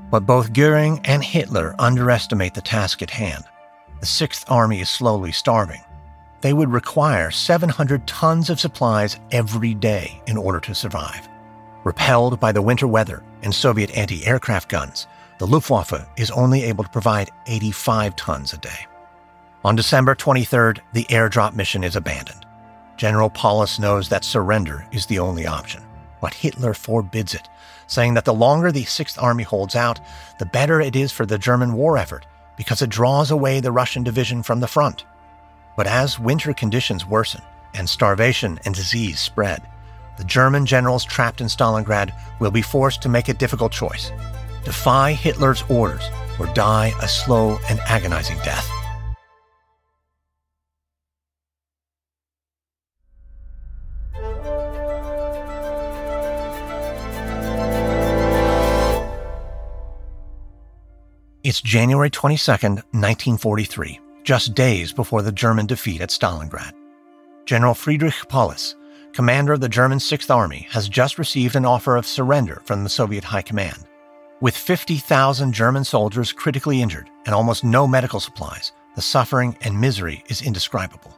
But 0.10 0.25
both 0.25 0.53
Goering 0.53 1.01
and 1.03 1.24
Hitler 1.24 1.75
underestimate 1.79 2.53
the 2.53 2.62
task 2.62 3.01
at 3.01 3.10
hand. 3.10 3.43
The 4.00 4.05
Sixth 4.05 4.45
Army 4.50 4.79
is 4.79 4.89
slowly 4.89 5.34
starving. 5.34 5.81
They 6.39 6.53
would 6.53 6.72
require 6.72 7.31
700 7.31 8.07
tons 8.07 8.50
of 8.50 8.60
supplies 8.60 9.19
every 9.31 9.74
day 9.74 10.22
in 10.27 10.38
order 10.38 10.60
to 10.62 10.75
survive. 10.75 11.27
Repelled 11.84 12.39
by 12.39 12.51
the 12.51 12.62
winter 12.62 12.88
weather 12.88 13.24
and 13.41 13.53
Soviet 13.53 13.95
anti 13.98 14.25
aircraft 14.25 14.69
guns, 14.69 15.07
the 15.39 15.48
Luftwaffe 15.48 16.07
is 16.17 16.31
only 16.31 16.63
able 16.63 16.84
to 16.86 16.89
provide 16.89 17.31
85 17.48 18.15
tons 18.15 18.53
a 18.53 18.57
day. 18.57 18.88
On 19.65 19.75
December 19.75 20.13
23rd, 20.13 20.81
the 20.93 21.05
airdrop 21.05 21.55
mission 21.55 21.84
is 21.84 21.95
abandoned. 21.95 22.45
General 22.98 23.31
Paulus 23.31 23.79
knows 23.79 24.07
that 24.10 24.24
surrender 24.24 24.86
is 24.91 25.07
the 25.07 25.17
only 25.17 25.48
option, 25.48 25.81
but 26.22 26.36
Hitler 26.36 26.75
forbids 26.75 27.34
it, 27.34 27.50
saying 27.88 28.13
that 28.13 28.25
the 28.25 28.34
longer 28.34 28.72
the 28.72 28.84
Sixth 28.84 29.17
Army 29.19 29.41
holds 29.43 29.75
out, 29.75 30.00
the 30.38 30.45
better 30.45 30.79
it 30.81 30.95
is 30.95 31.12
for 31.12 31.25
the 31.25 31.39
German 31.39 31.74
war 31.74 31.98
effort 31.98 32.27
because 32.55 32.84
it 32.84 32.91
draws 32.91 33.31
away 33.31 33.60
the 33.60 33.72
Russian 33.72 34.03
division 34.03 34.43
from 34.43 34.60
the 34.60 34.67
front. 34.67 35.03
But 35.75 35.88
as 35.88 36.19
winter 36.19 36.53
conditions 36.53 37.03
worsen 37.03 37.41
and 37.74 37.89
starvation 37.89 38.60
and 38.65 38.75
disease 38.75 39.19
spread, 39.19 39.63
the 40.19 40.25
German 40.25 40.67
generals 40.67 41.03
trapped 41.03 41.41
in 41.41 41.48
Stalingrad 41.48 42.13
will 42.38 42.51
be 42.51 42.62
forced 42.62 43.01
to 43.01 43.10
make 43.10 43.29
a 43.29 43.34
difficult 43.34 43.72
choice 43.72 44.12
defy 44.63 45.13
Hitler's 45.13 45.63
orders 45.69 46.07
or 46.39 46.45
die 46.53 46.93
a 47.01 47.07
slow 47.07 47.57
and 47.67 47.79
agonizing 47.88 48.38
death. 48.43 48.72
It's 61.45 61.61
January 61.61 62.09
22, 62.09 62.51
1943, 62.51 63.99
just 64.23 64.55
days 64.55 64.91
before 64.91 65.21
the 65.21 65.31
German 65.31 65.67
defeat 65.67 66.01
at 66.01 66.09
Stalingrad. 66.09 66.73
General 67.45 67.75
Friedrich 67.75 68.15
Paulus, 68.27 68.75
commander 69.13 69.53
of 69.53 69.61
the 69.61 69.69
German 69.69 69.99
Sixth 69.99 70.31
Army, 70.31 70.65
has 70.71 70.89
just 70.89 71.19
received 71.19 71.55
an 71.55 71.63
offer 71.63 71.97
of 71.97 72.07
surrender 72.07 72.63
from 72.65 72.83
the 72.83 72.89
Soviet 72.89 73.23
High 73.23 73.43
Command. 73.43 73.77
With 74.41 74.57
50,000 74.57 75.53
German 75.53 75.83
soldiers 75.83 76.33
critically 76.33 76.81
injured 76.81 77.11
and 77.27 77.35
almost 77.35 77.63
no 77.63 77.85
medical 77.85 78.19
supplies, 78.19 78.71
the 78.95 79.03
suffering 79.03 79.55
and 79.61 79.79
misery 79.79 80.23
is 80.29 80.41
indescribable. 80.41 81.15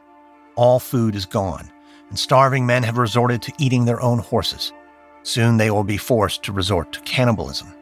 All 0.56 0.78
food 0.78 1.14
is 1.14 1.24
gone, 1.24 1.72
and 2.10 2.18
starving 2.18 2.66
men 2.66 2.82
have 2.82 2.98
resorted 2.98 3.40
to 3.40 3.52
eating 3.56 3.86
their 3.86 4.02
own 4.02 4.18
horses. 4.18 4.74
Soon 5.22 5.56
they 5.56 5.70
will 5.70 5.84
be 5.84 5.96
forced 5.96 6.42
to 6.42 6.52
resort 6.52 6.92
to 6.92 7.00
cannibalism. 7.00 7.72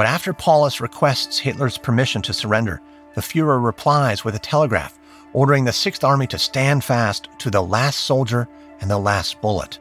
But 0.00 0.06
after 0.06 0.32
Paulus 0.32 0.80
requests 0.80 1.38
Hitler's 1.38 1.76
permission 1.76 2.22
to 2.22 2.32
surrender, 2.32 2.80
the 3.14 3.20
Fuhrer 3.20 3.62
replies 3.62 4.24
with 4.24 4.34
a 4.34 4.38
telegraph 4.38 4.98
ordering 5.34 5.66
the 5.66 5.74
Sixth 5.74 6.02
Army 6.02 6.26
to 6.28 6.38
stand 6.38 6.82
fast 6.82 7.28
to 7.36 7.50
the 7.50 7.60
last 7.60 8.00
soldier 8.00 8.48
and 8.80 8.90
the 8.90 8.96
last 8.96 9.38
bullet. 9.42 9.78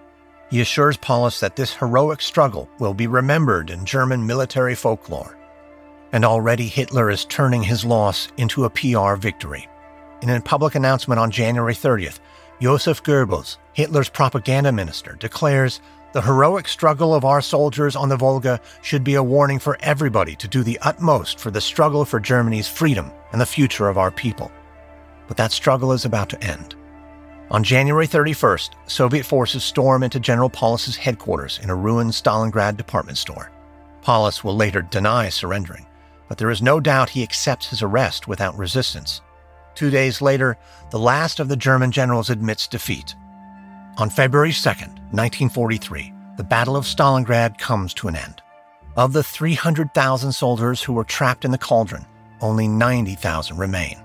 He 0.49 0.59
assures 0.59 0.97
Paulus 0.97 1.39
that 1.39 1.55
this 1.55 1.73
heroic 1.73 2.19
struggle 2.19 2.67
will 2.79 2.93
be 2.93 3.07
remembered 3.07 3.69
in 3.69 3.85
German 3.85 4.27
military 4.27 4.75
folklore. 4.75 5.37
And 6.11 6.25
already 6.25 6.67
Hitler 6.67 7.09
is 7.09 7.23
turning 7.23 7.63
his 7.63 7.85
loss 7.85 8.27
into 8.35 8.65
a 8.65 8.69
PR 8.69 9.15
victory. 9.15 9.69
In 10.21 10.29
a 10.29 10.41
public 10.41 10.75
announcement 10.75 11.21
on 11.21 11.31
January 11.31 11.73
30th, 11.73 12.19
Joseph 12.61 13.03
Goebbels, 13.03 13.55
Hitler's 13.71 14.09
propaganda 14.09 14.73
minister, 14.73 15.15
declares 15.17 15.79
the 16.11 16.21
heroic 16.21 16.67
struggle 16.67 17.13
of 17.13 17.23
our 17.23 17.41
soldiers 17.41 17.95
on 17.95 18.09
the 18.09 18.17
Volga 18.17 18.59
should 18.81 19.03
be 19.03 19.15
a 19.15 19.23
warning 19.23 19.59
for 19.59 19.77
everybody 19.81 20.35
to 20.37 20.47
do 20.47 20.63
the 20.63 20.79
utmost 20.81 21.39
for 21.39 21.51
the 21.51 21.61
struggle 21.61 22.03
for 22.03 22.19
Germany's 22.19 22.67
freedom 22.67 23.11
and 23.31 23.39
the 23.39 23.45
future 23.45 23.87
of 23.87 23.97
our 23.97 24.09
people. 24.09 24.51
But 25.27 25.37
that 25.37 25.51
struggle 25.51 25.91
is 25.91 26.05
about 26.05 26.29
to 26.29 26.43
end. 26.43 26.75
On 27.51 27.63
January 27.63 28.07
31st, 28.07 28.71
Soviet 28.87 29.25
forces 29.25 29.63
storm 29.63 30.01
into 30.01 30.19
General 30.19 30.49
Paulus's 30.49 30.95
headquarters 30.95 31.59
in 31.61 31.69
a 31.69 31.75
ruined 31.75 32.11
Stalingrad 32.11 32.77
department 32.77 33.17
store. 33.17 33.51
Paulus 34.01 34.43
will 34.43 34.55
later 34.55 34.81
deny 34.81 35.29
surrendering, 35.29 35.85
but 36.27 36.37
there 36.37 36.51
is 36.51 36.61
no 36.61 36.79
doubt 36.79 37.09
he 37.09 37.23
accepts 37.23 37.69
his 37.69 37.83
arrest 37.83 38.27
without 38.27 38.57
resistance. 38.57 39.21
Two 39.75 39.89
days 39.89 40.21
later, 40.21 40.57
the 40.89 40.99
last 40.99 41.39
of 41.39 41.47
the 41.47 41.55
German 41.55 41.91
generals 41.91 42.29
admits 42.29 42.67
defeat 42.67 43.15
on 43.99 44.09
February 44.09 44.51
2nd, 44.51 44.87
1943, 45.11 46.13
the 46.37 46.43
Battle 46.43 46.77
of 46.77 46.85
Stalingrad 46.85 47.57
comes 47.57 47.93
to 47.95 48.07
an 48.07 48.15
end. 48.15 48.41
Of 48.95 49.11
the 49.11 49.23
300,000 49.23 50.31
soldiers 50.31 50.81
who 50.81 50.93
were 50.93 51.03
trapped 51.03 51.43
in 51.43 51.51
the 51.51 51.57
cauldron, 51.57 52.05
only 52.39 52.67
90,000 52.67 53.57
remain. 53.57 54.01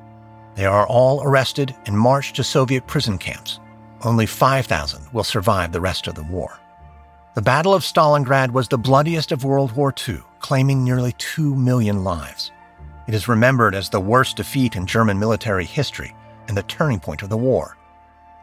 They 0.56 0.66
are 0.66 0.86
all 0.86 1.22
arrested 1.22 1.74
and 1.86 1.98
marched 1.98 2.36
to 2.36 2.44
Soviet 2.44 2.86
prison 2.86 3.18
camps. 3.18 3.60
Only 4.02 4.26
5,000 4.26 5.12
will 5.12 5.24
survive 5.24 5.72
the 5.72 5.80
rest 5.80 6.08
of 6.08 6.16
the 6.16 6.24
war. 6.24 6.58
The 7.34 7.42
Battle 7.42 7.74
of 7.74 7.82
Stalingrad 7.82 8.50
was 8.50 8.68
the 8.68 8.78
bloodiest 8.78 9.32
of 9.32 9.44
World 9.44 9.72
War 9.72 9.94
II, 10.08 10.20
claiming 10.40 10.82
nearly 10.82 11.12
2 11.18 11.54
million 11.54 12.04
lives. 12.04 12.50
It 13.06 13.14
is 13.14 13.28
remembered 13.28 13.74
as 13.74 13.90
the 13.90 14.00
worst 14.00 14.36
defeat 14.36 14.76
in 14.76 14.86
German 14.86 15.18
military 15.18 15.64
history 15.64 16.14
and 16.48 16.56
the 16.56 16.62
turning 16.64 17.00
point 17.00 17.22
of 17.22 17.28
the 17.28 17.36
war. 17.36 17.76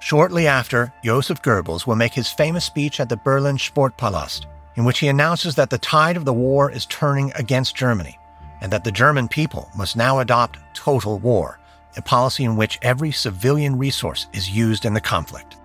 Shortly 0.01 0.48
after, 0.48 0.91
Joseph 1.03 1.43
Goebbels 1.43 1.86
will 1.86 1.96
make 1.96 2.15
his 2.15 2.27
famous 2.27 2.65
speech 2.65 3.00
at 3.00 3.08
the 3.08 3.17
Berlin 3.17 3.58
Sportpalast, 3.58 4.48
in 4.75 4.84
which 4.84 4.98
he 4.98 5.08
announces 5.08 5.53
that 5.55 5.70
the 5.70 5.77
tide 5.77 6.17
of 6.17 6.25
the 6.25 6.34
war 6.34 6.72
is 6.72 6.88
turning 6.88 7.31
against 7.35 7.75
Germany, 7.75 8.18
and 8.61 8.74
that 8.74 8.83
the 8.83 8.92
German 8.92 9.27
people 9.27 9.70
must 9.77 9.96
now 9.96 10.20
adopt 10.20 10.57
total 10.74 11.20
war, 11.20 11.59
a 11.96 12.01
policy 12.01 12.44
in 12.44 12.55
which 12.55 12.79
every 12.81 13.11
civilian 13.11 13.77
resource 13.77 14.25
is 14.33 14.50
used 14.50 14.85
in 14.85 14.96
the 14.96 15.00
conflict. 15.00 15.57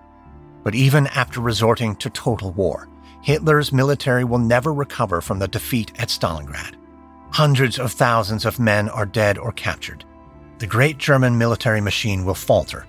But 0.63 0.75
even 0.75 1.07
after 1.07 1.41
resorting 1.41 1.95
to 1.95 2.09
total 2.11 2.51
war, 2.51 2.87
Hitler's 3.23 3.73
military 3.73 4.23
will 4.23 4.37
never 4.37 4.71
recover 4.71 5.19
from 5.19 5.39
the 5.39 5.47
defeat 5.47 5.91
at 5.97 6.09
Stalingrad. 6.09 6.75
Hundreds 7.31 7.79
of 7.79 7.91
thousands 7.91 8.45
of 8.45 8.59
men 8.59 8.87
are 8.87 9.05
dead 9.05 9.39
or 9.39 9.51
captured. 9.51 10.05
The 10.59 10.67
great 10.67 10.99
German 10.99 11.39
military 11.39 11.81
machine 11.81 12.23
will 12.23 12.35
falter 12.35 12.85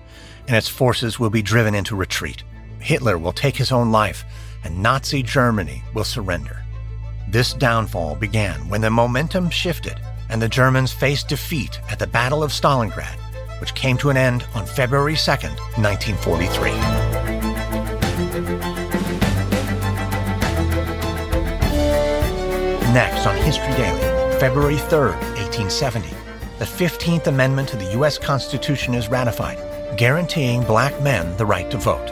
and 0.49 0.57
its 0.57 0.67
forces 0.67 1.19
will 1.19 1.29
be 1.29 1.43
driven 1.43 1.75
into 1.75 1.95
retreat. 1.95 2.43
Hitler 2.79 3.19
will 3.19 3.31
take 3.31 3.55
his 3.55 3.71
own 3.71 3.91
life, 3.91 4.25
and 4.63 4.81
Nazi 4.81 5.21
Germany 5.21 5.83
will 5.93 6.03
surrender. 6.03 6.63
This 7.29 7.53
downfall 7.53 8.15
began 8.15 8.67
when 8.67 8.81
the 8.81 8.89
momentum 8.89 9.51
shifted 9.51 9.99
and 10.27 10.41
the 10.41 10.49
Germans 10.49 10.91
faced 10.91 11.27
defeat 11.27 11.79
at 11.91 11.99
the 11.99 12.07
Battle 12.07 12.41
of 12.41 12.49
Stalingrad, 12.49 13.15
which 13.61 13.75
came 13.75 13.95
to 13.99 14.09
an 14.09 14.17
end 14.17 14.43
on 14.55 14.65
February 14.65 15.15
2, 15.15 15.31
1943. 15.31 16.71
Next 22.91 23.27
on 23.27 23.35
History 23.37 23.73
Daily, 23.73 24.39
February 24.39 24.77
3, 24.77 24.99
1870, 24.99 26.09
the 26.57 26.65
15th 26.65 27.27
Amendment 27.27 27.69
to 27.69 27.77
the 27.77 27.91
U.S. 27.91 28.17
Constitution 28.17 28.95
is 28.95 29.09
ratified 29.09 29.68
guaranteeing 29.99 30.63
black 30.63 30.97
men 31.01 31.35
the 31.35 31.45
right 31.45 31.69
to 31.69 31.77
vote. 31.77 32.07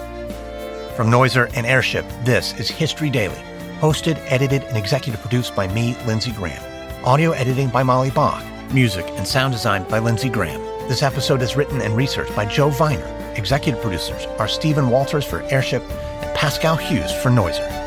From 0.98 1.10
Noiser 1.10 1.50
and 1.56 1.66
Airship, 1.66 2.06
this 2.26 2.54
is 2.60 2.70
History 2.70 3.10
Daily, 3.10 3.42
hosted, 3.80 4.18
edited, 4.28 4.62
and 4.64 4.76
executive 4.76 5.22
produced 5.22 5.56
by 5.56 5.70
me, 5.70 5.96
Lindsey 6.06 6.34
Graham. 6.34 6.62
Audio 7.06 7.32
editing 7.32 7.70
by 7.70 7.84
Molly 7.84 8.12
Bach. 8.12 8.44
Music 8.74 9.06
and 9.12 9.26
sound 9.26 9.54
design 9.54 9.86
by 9.88 10.00
Lindsey 10.00 10.28
Graham. 10.28 10.60
This 10.90 11.02
episode 11.02 11.42
is 11.42 11.56
written 11.56 11.80
and 11.80 11.96
researched 11.96 12.36
by 12.36 12.46
Joe 12.46 12.72
Viner. 12.72 13.08
Executive 13.38 13.82
producers 13.82 14.26
are 14.38 14.50
Stephen 14.50 14.90
Walters 14.90 15.24
for 15.24 15.44
Airship 15.44 15.82
and 16.22 16.36
Pascal 16.36 16.76
Hughes 16.76 17.14
for 17.14 17.30
Noiser. 17.30 17.87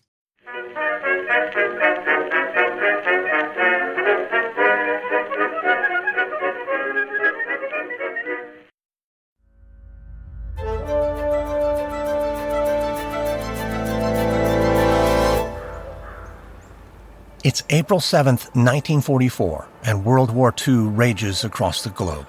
It's 17.43 17.63
April 17.71 17.99
7th, 17.99 18.53
1944, 18.53 19.67
and 19.85 20.05
World 20.05 20.29
War 20.29 20.53
II 20.67 20.89
rages 20.89 21.43
across 21.43 21.81
the 21.81 21.89
globe. 21.89 22.27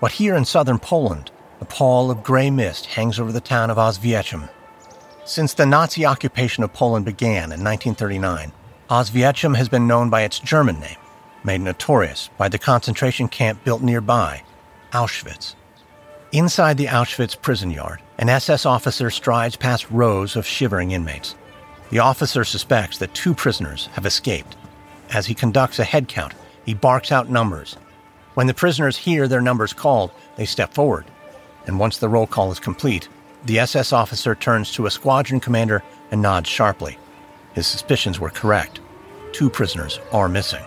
But 0.00 0.10
here 0.10 0.34
in 0.34 0.44
southern 0.44 0.80
Poland, 0.80 1.30
a 1.60 1.64
pall 1.64 2.10
of 2.10 2.24
gray 2.24 2.50
mist 2.50 2.86
hangs 2.86 3.20
over 3.20 3.30
the 3.30 3.40
town 3.40 3.70
of 3.70 3.76
Oswiecim. 3.76 4.50
Since 5.24 5.54
the 5.54 5.66
Nazi 5.66 6.04
occupation 6.04 6.64
of 6.64 6.72
Poland 6.72 7.04
began 7.04 7.52
in 7.52 7.62
1939, 7.62 8.50
Oswiecim 8.90 9.56
has 9.56 9.68
been 9.68 9.86
known 9.86 10.10
by 10.10 10.22
its 10.22 10.40
German 10.40 10.80
name, 10.80 10.98
made 11.44 11.60
notorious 11.60 12.28
by 12.36 12.48
the 12.48 12.58
concentration 12.58 13.28
camp 13.28 13.62
built 13.62 13.82
nearby, 13.82 14.42
Auschwitz. 14.90 15.54
Inside 16.32 16.76
the 16.76 16.86
Auschwitz 16.86 17.40
prison 17.40 17.70
yard, 17.70 18.02
an 18.18 18.28
SS 18.28 18.66
officer 18.66 19.10
strides 19.10 19.54
past 19.54 19.88
rows 19.92 20.34
of 20.34 20.44
shivering 20.44 20.90
inmates. 20.90 21.36
The 21.90 21.98
officer 21.98 22.44
suspects 22.44 22.98
that 22.98 23.14
two 23.14 23.34
prisoners 23.34 23.86
have 23.92 24.06
escaped. 24.06 24.56
As 25.12 25.26
he 25.26 25.34
conducts 25.34 25.78
a 25.78 25.84
head 25.84 26.08
count, 26.08 26.34
he 26.64 26.74
barks 26.74 27.12
out 27.12 27.30
numbers. 27.30 27.76
When 28.34 28.46
the 28.46 28.54
prisoners 28.54 28.96
hear 28.96 29.28
their 29.28 29.40
numbers 29.40 29.72
called, 29.72 30.10
they 30.36 30.46
step 30.46 30.72
forward. 30.72 31.04
And 31.66 31.78
once 31.78 31.98
the 31.98 32.08
roll 32.08 32.26
call 32.26 32.50
is 32.50 32.58
complete, 32.58 33.08
the 33.44 33.58
SS 33.60 33.92
officer 33.92 34.34
turns 34.34 34.72
to 34.72 34.86
a 34.86 34.90
squadron 34.90 35.40
commander 35.40 35.82
and 36.10 36.20
nods 36.20 36.48
sharply. 36.48 36.98
His 37.52 37.66
suspicions 37.66 38.18
were 38.18 38.30
correct. 38.30 38.80
Two 39.32 39.50
prisoners 39.50 40.00
are 40.12 40.28
missing. 40.28 40.64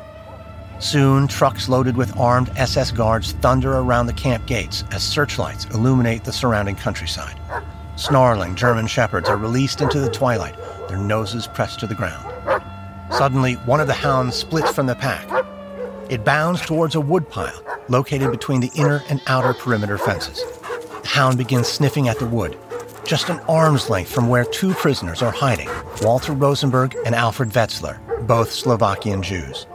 Soon, 0.80 1.28
trucks 1.28 1.68
loaded 1.68 1.98
with 1.98 2.16
armed 2.18 2.52
SS 2.56 2.92
guards 2.92 3.32
thunder 3.34 3.78
around 3.78 4.06
the 4.06 4.14
camp 4.14 4.46
gates 4.46 4.84
as 4.92 5.04
searchlights 5.04 5.66
illuminate 5.74 6.24
the 6.24 6.32
surrounding 6.32 6.76
countryside. 6.76 7.40
Snarling 7.98 8.54
German 8.54 8.86
shepherds 8.86 9.28
are 9.28 9.38
released 9.38 9.82
into 9.82 10.00
the 10.00 10.12
twilight, 10.12 10.56
their 10.88 11.00
noses 11.00 11.48
pressed 11.48 11.80
to 11.80 11.88
the 11.88 11.96
ground. 11.96 12.32
Suddenly, 13.12 13.56
one 13.66 13.80
of 13.80 13.88
the 13.88 13.94
hounds 13.94 14.36
splits 14.36 14.72
from 14.72 14.86
the 14.86 14.94
pack. 14.94 15.28
It 16.08 16.24
bounds 16.24 16.62
towards 16.62 16.94
a 16.94 17.02
woodpile 17.02 17.60
located 17.90 18.30
between 18.30 18.62
the 18.62 18.72
inner 18.76 19.02
and 19.10 19.20
outer 19.26 19.56
perimeter 19.56 19.98
fences. 19.98 20.44
The 21.02 21.08
hound 21.08 21.40
begins 21.40 21.68
sniffing 21.70 22.08
at 22.08 22.20
the 22.20 22.28
wood, 22.28 22.56
just 23.04 23.30
an 23.30 23.40
arm's 23.50 23.90
length 23.90 24.14
from 24.14 24.30
where 24.30 24.46
two 24.46 24.76
prisoners 24.76 25.24
are 25.24 25.32
hiding 25.32 25.70
Walter 26.04 26.34
Rosenberg 26.34 26.96
and 27.04 27.16
Alfred 27.16 27.50
Wetzler, 27.50 27.98
both 28.28 28.52
Slovakian 28.52 29.24
Jews. 29.24 29.66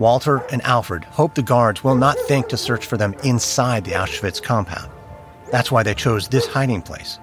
Walter 0.00 0.38
and 0.50 0.62
Alfred 0.62 1.04
hope 1.04 1.36
the 1.36 1.42
guards 1.42 1.84
will 1.84 1.94
not 1.94 2.18
think 2.26 2.48
to 2.48 2.56
search 2.56 2.86
for 2.86 2.96
them 2.96 3.14
inside 3.22 3.84
the 3.84 3.92
Auschwitz 3.92 4.42
compound. 4.42 4.90
That's 5.52 5.70
why 5.70 5.84
they 5.84 5.94
chose 5.94 6.26
this 6.26 6.48
hiding 6.48 6.82
place. 6.82 7.20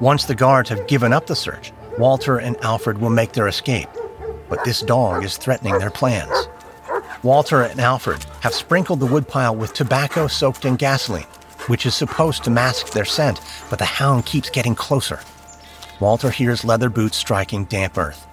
Once 0.00 0.24
the 0.24 0.34
guards 0.34 0.68
have 0.68 0.86
given 0.86 1.12
up 1.12 1.26
the 1.26 1.36
search, 1.36 1.72
Walter 1.98 2.38
and 2.38 2.56
Alfred 2.64 2.98
will 2.98 3.10
make 3.10 3.32
their 3.32 3.48
escape. 3.48 3.88
But 4.48 4.64
this 4.64 4.80
dog 4.80 5.24
is 5.24 5.36
threatening 5.36 5.78
their 5.78 5.90
plans. 5.90 6.48
Walter 7.22 7.62
and 7.62 7.80
Alfred 7.80 8.24
have 8.40 8.54
sprinkled 8.54 9.00
the 9.00 9.06
woodpile 9.06 9.56
with 9.56 9.72
tobacco 9.72 10.26
soaked 10.26 10.64
in 10.64 10.76
gasoline 10.76 11.26
which 11.68 11.86
is 11.86 11.94
supposed 11.94 12.44
to 12.44 12.50
mask 12.50 12.90
their 12.90 13.04
scent, 13.04 13.40
but 13.70 13.78
the 13.78 13.84
hound 13.84 14.26
keeps 14.26 14.50
getting 14.50 14.74
closer. 14.74 15.20
Walter 16.00 16.30
hears 16.30 16.64
leather 16.64 16.90
boots 16.90 17.16
striking 17.16 17.64
damp 17.64 17.96
earth. 17.96 18.26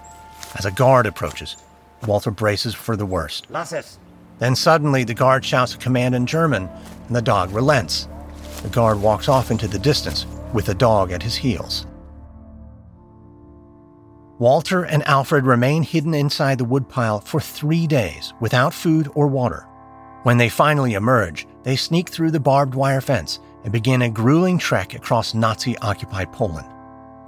As 0.56 0.66
a 0.66 0.70
guard 0.70 1.06
approaches, 1.06 1.56
Walter 2.06 2.30
braces 2.30 2.74
for 2.74 2.96
the 2.96 3.06
worst. 3.06 3.46
Then 4.38 4.56
suddenly 4.56 5.04
the 5.04 5.14
guard 5.14 5.44
shouts 5.44 5.74
a 5.74 5.78
command 5.78 6.14
in 6.14 6.26
German, 6.26 6.68
and 7.06 7.16
the 7.16 7.22
dog 7.22 7.52
relents. 7.52 8.08
The 8.62 8.68
guard 8.68 9.00
walks 9.00 9.28
off 9.28 9.50
into 9.50 9.68
the 9.68 9.78
distance 9.78 10.26
with 10.52 10.66
the 10.66 10.74
dog 10.74 11.12
at 11.12 11.22
his 11.22 11.36
heels. 11.36 11.86
Walter 14.38 14.82
and 14.84 15.06
Alfred 15.06 15.44
remain 15.44 15.82
hidden 15.82 16.14
inside 16.14 16.58
the 16.58 16.64
woodpile 16.64 17.20
for 17.20 17.40
three 17.40 17.86
days 17.86 18.32
without 18.40 18.74
food 18.74 19.08
or 19.14 19.28
water. 19.28 19.66
When 20.24 20.36
they 20.36 20.48
finally 20.48 20.94
emerge, 20.94 21.46
they 21.62 21.76
sneak 21.76 22.08
through 22.08 22.32
the 22.32 22.40
barbed 22.40 22.74
wire 22.74 23.00
fence 23.00 23.38
and 23.62 23.72
begin 23.72 24.02
a 24.02 24.10
grueling 24.10 24.58
trek 24.58 24.94
across 24.94 25.34
Nazi 25.34 25.78
occupied 25.78 26.32
Poland. 26.32 26.66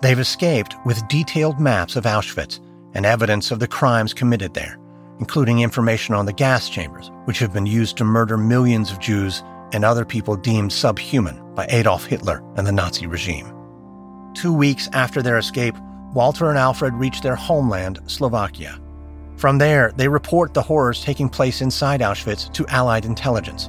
They've 0.02 0.18
escaped 0.18 0.74
with 0.84 1.06
detailed 1.08 1.60
maps 1.60 1.96
of 1.96 2.04
Auschwitz 2.04 2.60
and 2.94 3.06
evidence 3.06 3.50
of 3.50 3.60
the 3.60 3.68
crimes 3.68 4.12
committed 4.12 4.54
there, 4.54 4.78
including 5.18 5.60
information 5.60 6.14
on 6.14 6.26
the 6.26 6.32
gas 6.32 6.68
chambers, 6.68 7.10
which 7.26 7.38
have 7.38 7.52
been 7.52 7.66
used 7.66 7.96
to 7.96 8.04
murder 8.04 8.36
millions 8.36 8.90
of 8.90 8.98
Jews 8.98 9.42
and 9.74 9.84
other 9.84 10.04
people 10.04 10.36
deemed 10.36 10.72
subhuman 10.72 11.54
by 11.54 11.66
Adolf 11.68 12.06
Hitler 12.06 12.42
and 12.56 12.66
the 12.66 12.72
Nazi 12.72 13.06
regime. 13.06 13.52
Two 14.32 14.52
weeks 14.52 14.88
after 14.92 15.20
their 15.20 15.36
escape, 15.36 15.76
Walter 16.14 16.48
and 16.48 16.56
Alfred 16.56 16.94
reach 16.94 17.20
their 17.20 17.34
homeland, 17.34 17.98
Slovakia. 18.06 18.80
From 19.36 19.58
there, 19.58 19.92
they 19.96 20.06
report 20.06 20.54
the 20.54 20.62
horrors 20.62 21.02
taking 21.02 21.28
place 21.28 21.60
inside 21.60 22.00
Auschwitz 22.00 22.52
to 22.54 22.64
Allied 22.68 23.04
intelligence. 23.04 23.68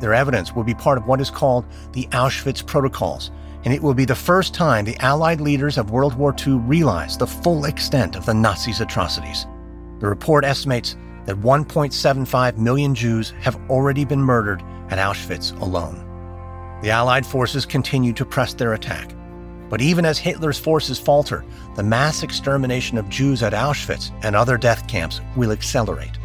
Their 0.00 0.14
evidence 0.14 0.54
will 0.54 0.64
be 0.64 0.74
part 0.74 0.96
of 0.96 1.06
what 1.06 1.20
is 1.20 1.30
called 1.30 1.66
the 1.92 2.06
Auschwitz 2.12 2.66
Protocols, 2.66 3.30
and 3.64 3.74
it 3.74 3.82
will 3.82 3.94
be 3.94 4.06
the 4.06 4.14
first 4.14 4.54
time 4.54 4.86
the 4.86 4.98
Allied 5.00 5.40
leaders 5.40 5.76
of 5.76 5.90
World 5.90 6.14
War 6.14 6.34
II 6.34 6.54
realize 6.54 7.18
the 7.18 7.26
full 7.26 7.66
extent 7.66 8.16
of 8.16 8.24
the 8.24 8.34
Nazis' 8.34 8.80
atrocities. 8.80 9.46
The 10.00 10.08
report 10.08 10.44
estimates 10.44 10.96
that 11.26 11.40
1.75 11.40 12.56
million 12.56 12.94
Jews 12.94 13.30
have 13.40 13.58
already 13.70 14.04
been 14.04 14.20
murdered 14.20 14.62
at 14.90 14.98
Auschwitz 14.98 15.58
alone. 15.60 16.08
The 16.82 16.90
Allied 16.90 17.24
forces 17.24 17.64
continue 17.64 18.12
to 18.14 18.24
press 18.24 18.54
their 18.54 18.74
attack. 18.74 19.14
But 19.70 19.80
even 19.80 20.04
as 20.04 20.18
Hitler's 20.18 20.58
forces 20.58 20.98
falter, 20.98 21.44
the 21.76 21.82
mass 21.82 22.22
extermination 22.22 22.98
of 22.98 23.08
Jews 23.08 23.42
at 23.42 23.52
Auschwitz 23.52 24.10
and 24.22 24.36
other 24.36 24.58
death 24.58 24.86
camps 24.86 25.20
will 25.36 25.52
accelerate. 25.52 26.18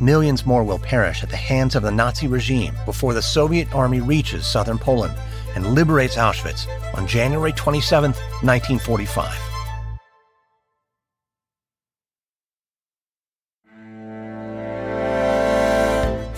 Millions 0.00 0.46
more 0.46 0.64
will 0.64 0.78
perish 0.78 1.22
at 1.22 1.28
the 1.28 1.36
hands 1.36 1.74
of 1.74 1.82
the 1.82 1.90
Nazi 1.90 2.26
regime 2.26 2.74
before 2.86 3.14
the 3.14 3.22
Soviet 3.22 3.72
army 3.74 4.00
reaches 4.00 4.46
southern 4.46 4.78
Poland 4.78 5.14
and 5.54 5.74
liberates 5.74 6.16
Auschwitz 6.16 6.66
on 6.94 7.06
January 7.06 7.52
27, 7.52 8.10
1945. 8.12 9.57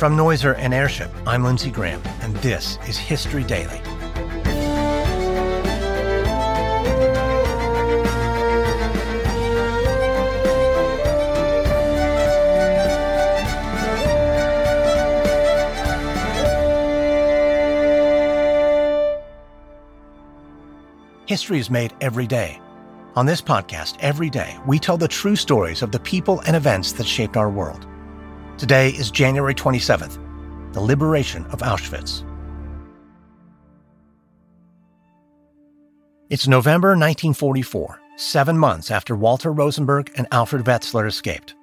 From 0.01 0.17
Noiser 0.17 0.57
and 0.57 0.73
Airship, 0.73 1.11
I'm 1.27 1.45
Lindsey 1.45 1.71
Graham, 1.71 2.01
and 2.23 2.35
this 2.37 2.79
is 2.89 2.97
History 2.97 3.45
Daily. 3.45 3.83
History 21.27 21.59
is 21.59 21.69
made 21.69 21.95
every 22.01 22.27
day. 22.27 22.59
On 23.17 23.27
this 23.27 23.43
podcast, 23.43 23.99
every 24.01 24.31
day, 24.31 24.59
we 24.67 24.79
tell 24.79 24.97
the 24.97 25.07
true 25.07 25.37
stories 25.37 25.83
of 25.83 25.93
the 25.93 26.01
people 26.01 26.41
and 26.47 26.57
events 26.57 26.93
that 26.93 27.07
shaped 27.07 27.37
our 27.37 27.51
world. 27.51 27.87
Today 28.61 28.90
is 28.90 29.11
January 29.11 29.55
27th, 29.55 30.18
the 30.75 30.83
liberation 30.83 31.46
of 31.46 31.61
Auschwitz. 31.61 32.25
It's 36.29 36.46
November 36.46 36.88
1944, 36.88 37.99
seven 38.16 38.59
months 38.59 38.90
after 38.90 39.16
Walter 39.16 39.51
Rosenberg 39.51 40.12
and 40.16 40.29
Alfred 40.31 40.66
Wetzler 40.66 41.09
escaped. 41.09 41.55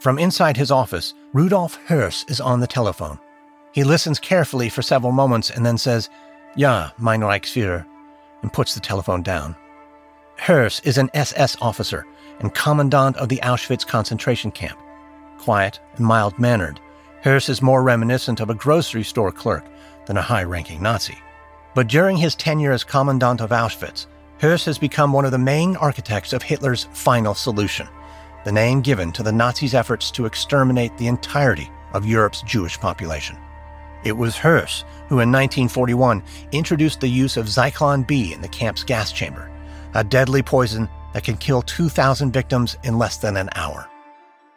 From 0.00 0.18
inside 0.18 0.56
his 0.56 0.70
office, 0.70 1.12
Rudolf 1.34 1.78
Höss 1.88 2.30
is 2.30 2.40
on 2.40 2.58
the 2.58 2.66
telephone. 2.66 3.18
He 3.72 3.84
listens 3.84 4.18
carefully 4.18 4.70
for 4.70 4.80
several 4.80 5.12
moments 5.12 5.50
and 5.50 5.66
then 5.66 5.76
says, 5.76 6.08
Ja, 6.56 6.88
mein 6.96 7.20
Reichsführer, 7.20 7.84
and 8.40 8.50
puts 8.50 8.72
the 8.72 8.80
telephone 8.80 9.22
down. 9.22 9.54
Höss 10.38 10.86
is 10.86 10.96
an 10.96 11.10
SS 11.12 11.58
officer 11.60 12.06
and 12.40 12.54
commandant 12.54 13.18
of 13.18 13.28
the 13.28 13.40
Auschwitz 13.42 13.86
concentration 13.86 14.50
camp. 14.50 14.78
Quiet 15.44 15.78
and 15.96 16.06
mild 16.06 16.38
mannered, 16.38 16.80
Höss 17.22 17.50
is 17.50 17.60
more 17.60 17.82
reminiscent 17.82 18.40
of 18.40 18.48
a 18.48 18.54
grocery 18.54 19.04
store 19.04 19.30
clerk 19.30 19.66
than 20.06 20.16
a 20.16 20.22
high 20.22 20.42
ranking 20.42 20.82
Nazi. 20.82 21.18
But 21.74 21.86
during 21.86 22.16
his 22.16 22.34
tenure 22.34 22.72
as 22.72 22.82
commandant 22.82 23.42
of 23.42 23.50
Auschwitz, 23.50 24.06
Höss 24.40 24.64
has 24.64 24.78
become 24.78 25.12
one 25.12 25.26
of 25.26 25.32
the 25.32 25.38
main 25.38 25.76
architects 25.76 26.32
of 26.32 26.42
Hitler's 26.42 26.88
final 26.94 27.34
solution, 27.34 27.86
the 28.46 28.52
name 28.52 28.80
given 28.80 29.12
to 29.12 29.22
the 29.22 29.32
Nazis' 29.32 29.74
efforts 29.74 30.10
to 30.12 30.24
exterminate 30.24 30.96
the 30.96 31.08
entirety 31.08 31.70
of 31.92 32.06
Europe's 32.06 32.40
Jewish 32.40 32.80
population. 32.80 33.36
It 34.02 34.16
was 34.16 34.36
Höss 34.36 34.84
who 35.10 35.20
in 35.20 35.30
1941 35.30 36.22
introduced 36.52 37.02
the 37.02 37.08
use 37.08 37.36
of 37.36 37.48
Zyklon 37.48 38.06
B 38.06 38.32
in 38.32 38.40
the 38.40 38.48
camp's 38.48 38.82
gas 38.82 39.12
chamber, 39.12 39.50
a 39.92 40.02
deadly 40.02 40.42
poison 40.42 40.88
that 41.12 41.24
can 41.24 41.36
kill 41.36 41.60
2,000 41.60 42.32
victims 42.32 42.78
in 42.82 42.96
less 42.96 43.18
than 43.18 43.36
an 43.36 43.50
hour. 43.56 43.90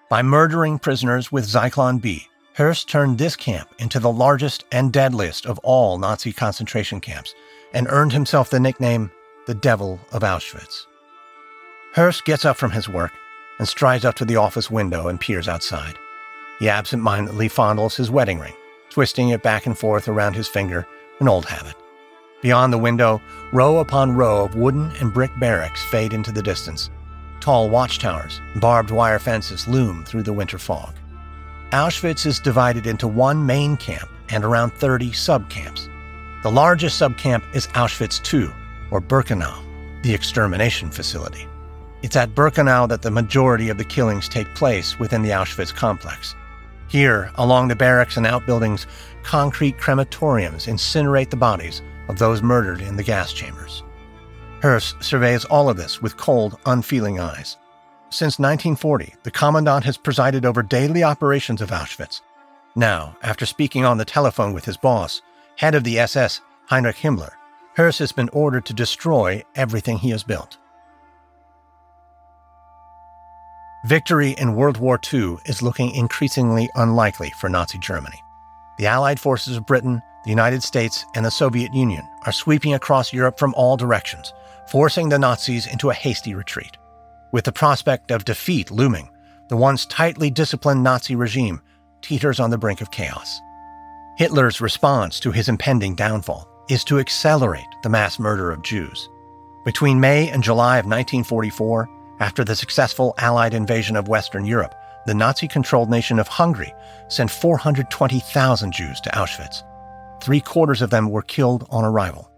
By 0.09 0.21
murdering 0.21 0.79
prisoners 0.79 1.31
with 1.31 1.45
Zyklon 1.45 2.01
B, 2.01 2.27
Höss 2.57 2.85
turned 2.87 3.17
this 3.17 3.35
camp 3.35 3.69
into 3.77 3.99
the 3.99 4.11
largest 4.11 4.63
and 4.71 4.93
deadliest 4.93 5.45
of 5.45 5.59
all 5.59 5.97
Nazi 5.97 6.31
concentration 6.31 7.01
camps 7.01 7.33
and 7.73 7.87
earned 7.89 8.13
himself 8.13 8.49
the 8.49 8.59
nickname 8.59 9.11
the 9.47 9.53
Devil 9.55 9.99
of 10.11 10.23
Auschwitz. 10.23 10.85
Höss 11.95 12.23
gets 12.23 12.45
up 12.45 12.57
from 12.57 12.71
his 12.71 12.87
work 12.87 13.11
and 13.59 13.67
strides 13.67 14.05
up 14.05 14.15
to 14.15 14.25
the 14.25 14.37
office 14.37 14.71
window 14.71 15.07
and 15.07 15.19
peers 15.19 15.47
outside. 15.47 15.95
He 16.59 16.69
absent 16.69 17.03
mindedly 17.03 17.49
fondles 17.49 17.95
his 17.95 18.09
wedding 18.09 18.39
ring 18.39 18.53
twisting 18.97 19.29
it 19.29 19.43
back 19.43 19.67
and 19.67 19.77
forth 19.77 20.07
around 20.07 20.33
his 20.33 20.47
finger, 20.47 20.87
an 21.19 21.27
old 21.27 21.45
habit. 21.45 21.75
Beyond 22.41 22.73
the 22.73 22.79
window, 22.79 23.21
row 23.51 23.77
upon 23.77 24.15
row 24.15 24.43
of 24.43 24.55
wooden 24.55 24.91
and 24.99 25.13
brick 25.13 25.31
barracks 25.39 25.83
fade 25.83 26.13
into 26.13 26.31
the 26.31 26.41
distance. 26.41 26.89
Tall 27.47 27.69
watchtowers, 27.69 28.41
barbed 28.57 28.91
wire 28.91 29.19
fences 29.19 29.69
loom 29.69 30.03
through 30.03 30.23
the 30.23 30.33
winter 30.33 30.57
fog. 30.57 30.93
Auschwitz 31.71 32.25
is 32.25 32.41
divided 32.41 32.85
into 32.85 33.07
one 33.07 33.45
main 33.45 33.77
camp 33.77 34.09
and 34.27 34.43
around 34.43 34.73
30 34.73 35.11
subcamps. 35.11 35.87
The 36.43 36.51
largest 36.51 36.99
subcamp 36.99 37.43
is 37.55 37.67
Auschwitz 37.67 38.19
II, 38.33 38.53
or 38.91 38.99
Birkenau, 38.99 39.63
the 40.03 40.13
extermination 40.13 40.91
facility. 40.91 41.47
It's 42.01 42.17
at 42.17 42.35
Birkenau 42.35 42.85
that 42.89 43.01
the 43.01 43.11
majority 43.11 43.69
of 43.69 43.77
the 43.77 43.85
killings 43.85 44.27
take 44.27 44.53
place 44.53 44.99
within 44.99 45.21
the 45.21 45.29
Auschwitz 45.29 45.73
complex. 45.73 46.35
Here, 46.89 47.31
along 47.35 47.69
the 47.69 47.77
barracks 47.77 48.17
and 48.17 48.27
outbuildings, 48.27 48.87
concrete 49.23 49.77
crematoriums 49.77 50.67
incinerate 50.67 51.29
the 51.29 51.37
bodies 51.37 51.81
of 52.09 52.19
those 52.19 52.41
murdered 52.41 52.81
in 52.81 52.97
the 52.97 53.03
gas 53.03 53.31
chambers. 53.31 53.83
Höss 54.61 55.01
surveys 55.03 55.45
all 55.45 55.69
of 55.69 55.77
this 55.77 56.01
with 56.01 56.17
cold, 56.17 56.57
unfeeling 56.65 57.19
eyes. 57.19 57.57
Since 58.09 58.39
1940, 58.39 59.13
the 59.23 59.31
Commandant 59.31 59.83
has 59.83 59.97
presided 59.97 60.45
over 60.45 60.63
daily 60.63 61.03
operations 61.03 61.61
of 61.61 61.69
Auschwitz. 61.69 62.21
Now, 62.75 63.15
after 63.21 63.45
speaking 63.45 63.85
on 63.85 63.97
the 63.97 64.05
telephone 64.05 64.53
with 64.53 64.65
his 64.65 64.77
boss, 64.77 65.21
head 65.57 65.75
of 65.75 65.83
the 65.83 65.99
SS, 65.99 66.41
Heinrich 66.67 66.95
Himmler, 66.95 67.31
Höss 67.75 67.99
has 67.99 68.11
been 68.11 68.29
ordered 68.29 68.65
to 68.65 68.73
destroy 68.73 69.43
everything 69.55 69.97
he 69.99 70.09
has 70.09 70.23
built. 70.23 70.57
Victory 73.85 74.31
in 74.31 74.55
World 74.55 74.77
War 74.77 74.99
II 75.13 75.37
is 75.45 75.61
looking 75.61 75.93
increasingly 75.93 76.67
unlikely 76.75 77.31
for 77.39 77.47
Nazi 77.47 77.77
Germany. 77.77 78.21
The 78.79 78.87
Allied 78.87 79.19
forces 79.19 79.55
of 79.55 79.67
Britain, 79.67 80.01
the 80.23 80.29
United 80.31 80.63
States, 80.63 81.05
and 81.15 81.23
the 81.23 81.31
Soviet 81.31 81.73
Union 81.73 82.07
are 82.25 82.31
sweeping 82.31 82.73
across 82.73 83.13
Europe 83.13 83.37
from 83.37 83.53
all 83.55 83.77
directions, 83.77 84.33
forcing 84.69 85.09
the 85.09 85.19
Nazis 85.19 85.67
into 85.67 85.89
a 85.89 85.93
hasty 85.93 86.35
retreat. 86.35 86.77
With 87.31 87.45
the 87.45 87.51
prospect 87.51 88.11
of 88.11 88.25
defeat 88.25 88.71
looming, 88.71 89.09
the 89.49 89.57
once 89.57 89.85
tightly 89.85 90.29
disciplined 90.29 90.83
Nazi 90.83 91.15
regime 91.15 91.61
teeters 92.01 92.39
on 92.39 92.49
the 92.49 92.57
brink 92.57 92.81
of 92.81 92.91
chaos. 92.91 93.39
Hitler's 94.17 94.61
response 94.61 95.19
to 95.19 95.31
his 95.31 95.49
impending 95.49 95.95
downfall 95.95 96.47
is 96.69 96.83
to 96.85 96.99
accelerate 96.99 97.65
the 97.83 97.89
mass 97.89 98.19
murder 98.19 98.51
of 98.51 98.63
Jews. 98.63 99.09
Between 99.65 99.99
May 99.99 100.29
and 100.29 100.43
July 100.43 100.77
of 100.77 100.85
1944, 100.85 101.89
after 102.19 102.43
the 102.43 102.55
successful 102.55 103.13
Allied 103.17 103.53
invasion 103.53 103.95
of 103.95 104.07
Western 104.07 104.45
Europe, 104.45 104.73
the 105.05 105.13
Nazi 105.13 105.47
controlled 105.47 105.89
nation 105.89 106.19
of 106.19 106.27
Hungary 106.27 106.73
sent 107.09 107.31
420,000 107.31 108.71
Jews 108.73 108.99
to 109.01 109.09
Auschwitz. 109.11 109.63
Three 110.21 110.41
quarters 110.41 110.81
of 110.81 110.89
them 110.89 111.09
were 111.09 111.21
killed 111.21 111.67
on 111.69 111.85
arrival. 111.85 112.29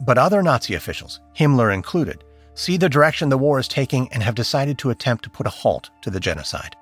But 0.00 0.18
other 0.18 0.42
Nazi 0.42 0.74
officials, 0.74 1.20
Himmler 1.36 1.72
included, 1.72 2.24
see 2.54 2.76
the 2.76 2.88
direction 2.88 3.28
the 3.28 3.38
war 3.38 3.58
is 3.58 3.68
taking 3.68 4.12
and 4.12 4.22
have 4.22 4.34
decided 4.34 4.78
to 4.78 4.90
attempt 4.90 5.24
to 5.24 5.30
put 5.30 5.46
a 5.46 5.50
halt 5.50 5.90
to 6.02 6.10
the 6.10 6.20
genocide. 6.20 6.76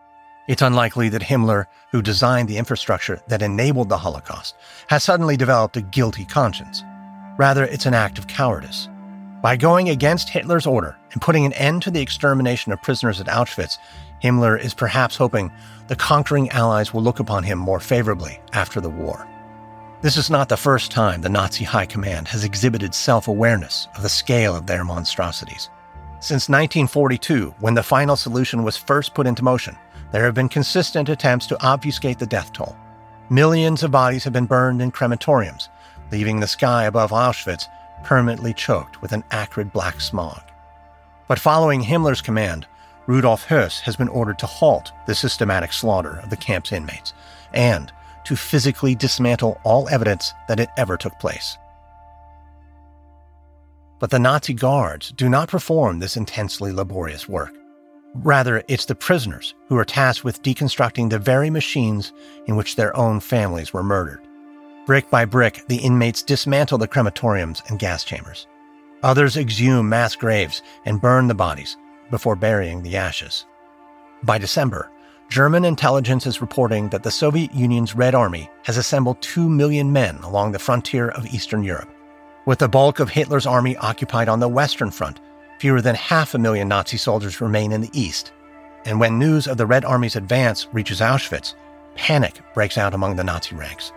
It's 0.49 0.63
unlikely 0.63 1.09
that 1.11 1.23
Himmler, 1.23 1.67
who 1.93 2.03
designed 2.03 2.49
the 2.49 2.59
infrastructure 2.59 3.21
that 3.29 3.43
enabled 3.43 3.89
the 3.89 3.99
Holocaust, 3.99 4.57
has 4.89 5.05
suddenly 5.05 5.37
developed 5.37 5.77
a 5.77 5.83
guilty 5.83 6.25
conscience. 6.25 6.83
Rather, 7.39 7.65
it's 7.65 7.87
an 7.87 7.95
act 7.95 8.19
of 8.19 8.27
cowardice. 8.27 8.89
By 9.41 9.57
going 9.57 9.89
against 9.89 10.29
Hitler's 10.29 10.67
order 10.67 10.97
and 11.13 11.23
putting 11.23 11.45
an 11.45 11.53
end 11.55 11.83
to 11.83 11.91
the 11.91 12.01
extermination 12.01 12.73
of 12.73 12.83
prisoners 12.83 13.21
at 13.21 13.27
Auschwitz, 13.27 13.79
Himmler 14.23 14.59
is 14.61 14.75
perhaps 14.75 15.17
hoping 15.17 15.51
the 15.89 15.97
conquering 15.97 16.49
Allies 16.51 16.93
will 16.93 17.03
look 17.03 17.19
upon 17.19 17.43
him 17.45 17.59
more 17.59 17.81
favorably 17.81 18.41
after 18.53 18.81
the 18.81 18.91
war. 18.91 19.27
This 20.03 20.17
is 20.17 20.31
not 20.31 20.49
the 20.49 20.57
first 20.57 20.91
time 20.91 21.23
the 21.23 21.29
Nazi 21.29 21.63
High 21.63 21.87
Command 21.87 22.27
has 22.27 22.43
exhibited 22.43 22.93
self 22.93 23.29
awareness 23.29 23.87
of 23.95 24.03
the 24.03 24.09
scale 24.09 24.57
of 24.57 24.67
their 24.67 24.83
monstrosities. 24.83 25.71
Since 26.19 26.49
1942, 26.49 27.55
when 27.61 27.75
the 27.75 27.85
final 27.85 28.17
solution 28.17 28.65
was 28.65 28.77
first 28.77 29.15
put 29.15 29.29
into 29.29 29.45
motion, 29.45 29.79
there 30.11 30.25
have 30.25 30.35
been 30.35 30.49
consistent 30.49 31.09
attempts 31.09 31.47
to 31.47 31.63
obfuscate 31.65 32.19
the 32.19 32.27
death 32.27 32.53
toll. 32.53 32.77
Millions 33.31 33.85
of 33.85 33.93
bodies 33.93 34.25
have 34.25 34.33
been 34.33 34.45
burned 34.45 34.83
in 34.83 34.91
crematoriums, 34.91 35.69
leaving 36.11 36.41
the 36.41 36.49
sky 36.49 36.87
above 36.87 37.13
Auschwitz 37.13 37.69
permanently 38.03 38.53
choked 38.53 39.01
with 39.03 39.13
an 39.13 39.23
acrid 39.31 39.73
black 39.73 40.01
smog. 40.01 40.43
But 41.29 41.39
following 41.39 41.81
Himmler's 41.81 42.21
command, 42.21 42.67
Rudolf 43.07 43.47
Höss 43.47 43.79
has 43.83 43.95
been 43.95 44.09
ordered 44.09 44.41
to 44.41 44.47
halt 44.47 44.91
the 45.07 45.15
systematic 45.15 45.73
slaughter 45.73 46.19
of 46.25 46.31
the 46.31 46.37
camp's 46.37 46.73
inmates 46.73 47.15
and 47.55 47.93
to 48.25 48.37
physically 48.37 48.95
dismantle 48.95 49.61
all 49.65 49.89
evidence 49.89 50.33
that 50.49 50.61
it 50.61 50.69
ever 50.77 50.97
took 50.97 51.19
place. 51.19 51.57
But 53.99 54.11
the 54.11 54.19
Nazi 54.19 54.53
guards 54.53 55.13
do 55.13 55.29
not 55.29 55.49
perform 55.49 55.99
this 55.99 56.17
intensely 56.17 56.73
laborious 56.73 57.29
work. 57.29 57.55
Rather, 58.15 58.63
it's 58.69 58.85
the 58.85 58.95
prisoners 58.95 59.55
who 59.69 59.79
are 59.79 59.85
tasked 59.85 60.25
with 60.25 60.43
deconstructing 60.43 61.09
the 61.09 61.19
very 61.19 61.51
machines 61.51 62.13
in 62.47 62.57
which 62.57 62.77
their 62.77 62.95
own 62.97 63.21
families 63.21 63.73
were 63.73 63.83
murdered. 63.83 64.21
Brick 64.87 65.09
by 65.09 65.25
brick, 65.25 65.63
the 65.69 65.77
inmates 65.77 66.23
dismantle 66.23 66.79
the 66.79 66.89
crematoriums 66.89 67.63
and 67.71 67.79
gas 67.79 68.03
chambers. 68.03 68.49
Others 69.03 69.37
exhume 69.37 69.89
mass 69.89 70.17
graves 70.17 70.63
and 70.85 71.01
burn 71.01 71.29
the 71.29 71.35
bodies 71.35 71.77
before 72.11 72.37
burying 72.37 72.83
the 72.83 72.97
ashes. 72.97 73.47
By 74.25 74.39
December, 74.39 74.91
German 75.33 75.65
intelligence 75.65 76.27
is 76.27 76.43
reporting 76.43 76.91
that 76.91 77.05
the 77.05 77.11
Soviet 77.11 77.55
Union's 77.55 77.95
Red 77.97 78.15
Army 78.15 78.51
has 78.65 78.77
assembled 78.77 79.23
2 79.23 79.49
million 79.49 79.91
men 79.91 80.19
along 80.19 80.53
the 80.53 80.59
frontier 80.59 81.09
of 81.09 81.25
Eastern 81.25 81.63
Europe. 81.63 81.89
With 82.45 82.59
the 82.59 82.69
bulk 82.69 83.01
of 83.01 83.09
Hitler's 83.09 83.47
army 83.47 83.75
occupied 83.79 84.29
on 84.29 84.41
the 84.41 84.49
Western 84.49 84.91
Front, 84.91 85.21
fewer 85.59 85.81
than 85.81 85.95
half 85.95 86.35
a 86.35 86.39
million 86.39 86.69
Nazi 86.69 86.99
soldiers 86.99 87.41
remain 87.41 87.73
in 87.73 87.81
the 87.81 87.89
East. 87.95 88.31
And 88.85 89.01
when 89.01 89.19
news 89.19 89.47
of 89.47 89.57
the 89.57 89.65
Red 89.65 89.87
Army's 89.87 90.17
advance 90.17 90.69
reaches 90.71 91.01
Auschwitz, 91.01 91.55
panic 91.95 92.43
breaks 92.53 92.77
out 92.77 92.93
among 92.93 93.17
the 93.17 93.25
Nazi 93.25 93.55
ranks. 93.57 93.91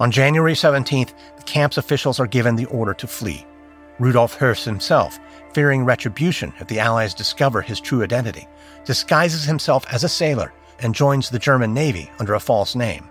On 0.00 0.10
January 0.10 0.54
17th, 0.54 1.12
the 1.36 1.42
camp's 1.42 1.76
officials 1.76 2.18
are 2.18 2.26
given 2.26 2.56
the 2.56 2.64
order 2.66 2.94
to 2.94 3.06
flee. 3.06 3.44
Rudolf 3.98 4.38
Höss 4.38 4.64
himself, 4.64 5.20
fearing 5.52 5.84
retribution 5.84 6.54
if 6.58 6.68
the 6.68 6.80
Allies 6.80 7.12
discover 7.12 7.60
his 7.60 7.80
true 7.80 8.02
identity, 8.02 8.48
disguises 8.84 9.44
himself 9.44 9.84
as 9.90 10.04
a 10.04 10.08
sailor 10.08 10.52
and 10.80 10.94
joins 10.94 11.30
the 11.30 11.38
German 11.38 11.72
Navy 11.72 12.10
under 12.18 12.34
a 12.34 12.40
false 12.40 12.74
name. 12.74 13.08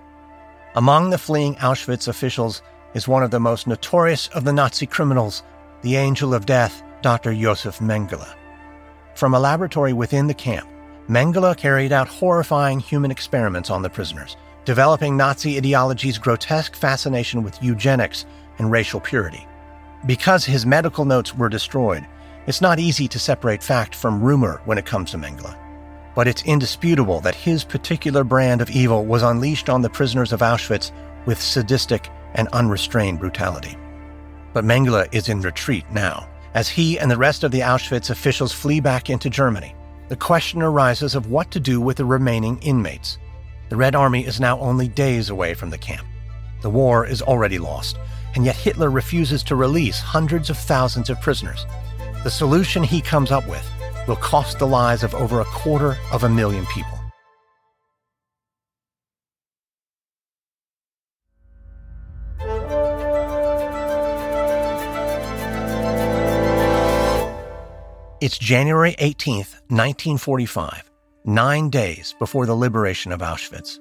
Among 0.76 1.10
the 1.10 1.18
fleeing 1.18 1.56
Auschwitz 1.56 2.08
officials 2.08 2.62
is 2.94 3.08
one 3.08 3.24
of 3.24 3.32
the 3.32 3.40
most 3.40 3.68
notorious 3.68 4.28
of 4.30 4.44
the 4.44 4.54
Nazi 4.54 4.86
criminals, 4.86 5.44
the 5.82 5.96
Angel 5.96 6.34
of 6.34 6.46
Death, 6.46 6.84
Dr. 7.02 7.34
Josef 7.34 7.80
Mengele. 7.80 8.34
From 9.16 9.34
a 9.34 9.40
laboratory 9.40 9.94
within 9.94 10.28
the 10.28 10.34
camp, 10.34 10.68
Mengele 11.08 11.56
carried 11.58 11.92
out 11.92 12.08
horrifying 12.08 12.80
human 12.80 13.12
experiments 13.12 13.70
on 13.70 13.82
the 13.82 13.90
prisoners, 13.90 14.38
developing 14.66 15.18
Nazi 15.18 15.58
ideology's 15.58 16.18
grotesque 16.18 16.76
fascination 16.76 17.44
with 17.44 17.62
eugenics 17.62 18.26
and 18.58 18.72
racial 18.72 19.00
purity. 19.00 19.46
Because 20.06 20.46
his 20.46 20.66
medical 20.66 21.06
notes 21.06 21.36
were 21.36 21.50
destroyed, 21.50 22.08
it's 22.48 22.62
not 22.62 22.80
easy 22.80 23.08
to 23.08 23.20
separate 23.20 23.64
fact 23.64 23.96
from 23.96 24.22
rumor 24.22 24.62
when 24.66 24.78
it 24.78 24.86
comes 24.86 25.12
to 25.12 25.18
Mengele 25.18 25.58
but 26.16 26.28
it's 26.28 26.44
indisputable 26.44 27.20
that 27.22 27.36
his 27.36 27.64
particular 27.64 28.24
brand 28.24 28.62
of 28.62 28.70
evil 28.70 29.06
was 29.06 29.24
unleashed 29.24 29.70
on 29.70 29.82
the 29.82 29.90
prisoners 29.90 30.32
of 30.32 30.42
Auschwitz 30.42 30.92
with 31.26 31.42
sadistic 31.42 32.10
and 32.36 32.48
unrestrained 32.50 33.20
brutality. 33.20 33.78
But 34.54 34.66
Mengele 34.66 35.08
is 35.12 35.30
in 35.30 35.42
retreat 35.42 35.86
now. 35.92 36.28
As 36.54 36.70
he 36.70 37.00
and 37.00 37.10
the 37.10 37.18
rest 37.18 37.44
of 37.44 37.52
the 37.52 37.62
Auschwitz 37.62 38.12
officials 38.12 38.54
flee 38.54 38.80
back 38.80 39.10
into 39.10 39.30
Germany, 39.30 39.76
the 40.10 40.16
question 40.16 40.62
arises 40.62 41.16
of 41.16 41.32
what 41.32 41.50
to 41.52 41.60
do 41.60 41.82
with 41.82 41.98
the 41.98 42.06
remaining 42.06 42.60
inmates. 42.60 43.18
The 43.70 43.78
Red 43.78 43.96
Army 43.96 44.26
is 44.26 44.40
now 44.40 44.60
only 44.60 44.88
days 44.88 45.30
away 45.30 45.56
from 45.56 45.72
the 45.72 45.78
camp. 45.78 46.06
The 46.62 46.70
war 46.70 47.08
is 47.08 47.22
already 47.24 47.58
lost, 47.58 47.98
and 48.36 48.46
yet 48.46 48.56
Hitler 48.56 48.92
refuses 48.92 49.42
to 49.44 49.56
release 49.56 50.00
hundreds 50.00 50.52
of 50.52 50.58
thousands 50.58 51.10
of 51.10 51.20
prisoners. 51.22 51.66
The 52.24 52.30
solution 52.30 52.84
he 52.84 53.02
comes 53.02 53.32
up 53.32 53.48
with 53.48 53.68
will 54.08 54.16
cost 54.18 54.60
the 54.60 54.68
lives 54.68 55.04
of 55.04 55.14
over 55.16 55.42
a 55.42 55.46
quarter 55.46 55.98
of 56.12 56.24
a 56.24 56.30
million 56.30 56.66
people. 56.68 57.00
It's 68.24 68.38
January 68.38 68.96
18th, 69.00 69.60
1945, 69.68 70.90
nine 71.26 71.70
days 71.70 72.16
before 72.20 72.46
the 72.46 72.56
liberation 72.56 73.12
of 73.12 73.20
Auschwitz. 73.20 73.80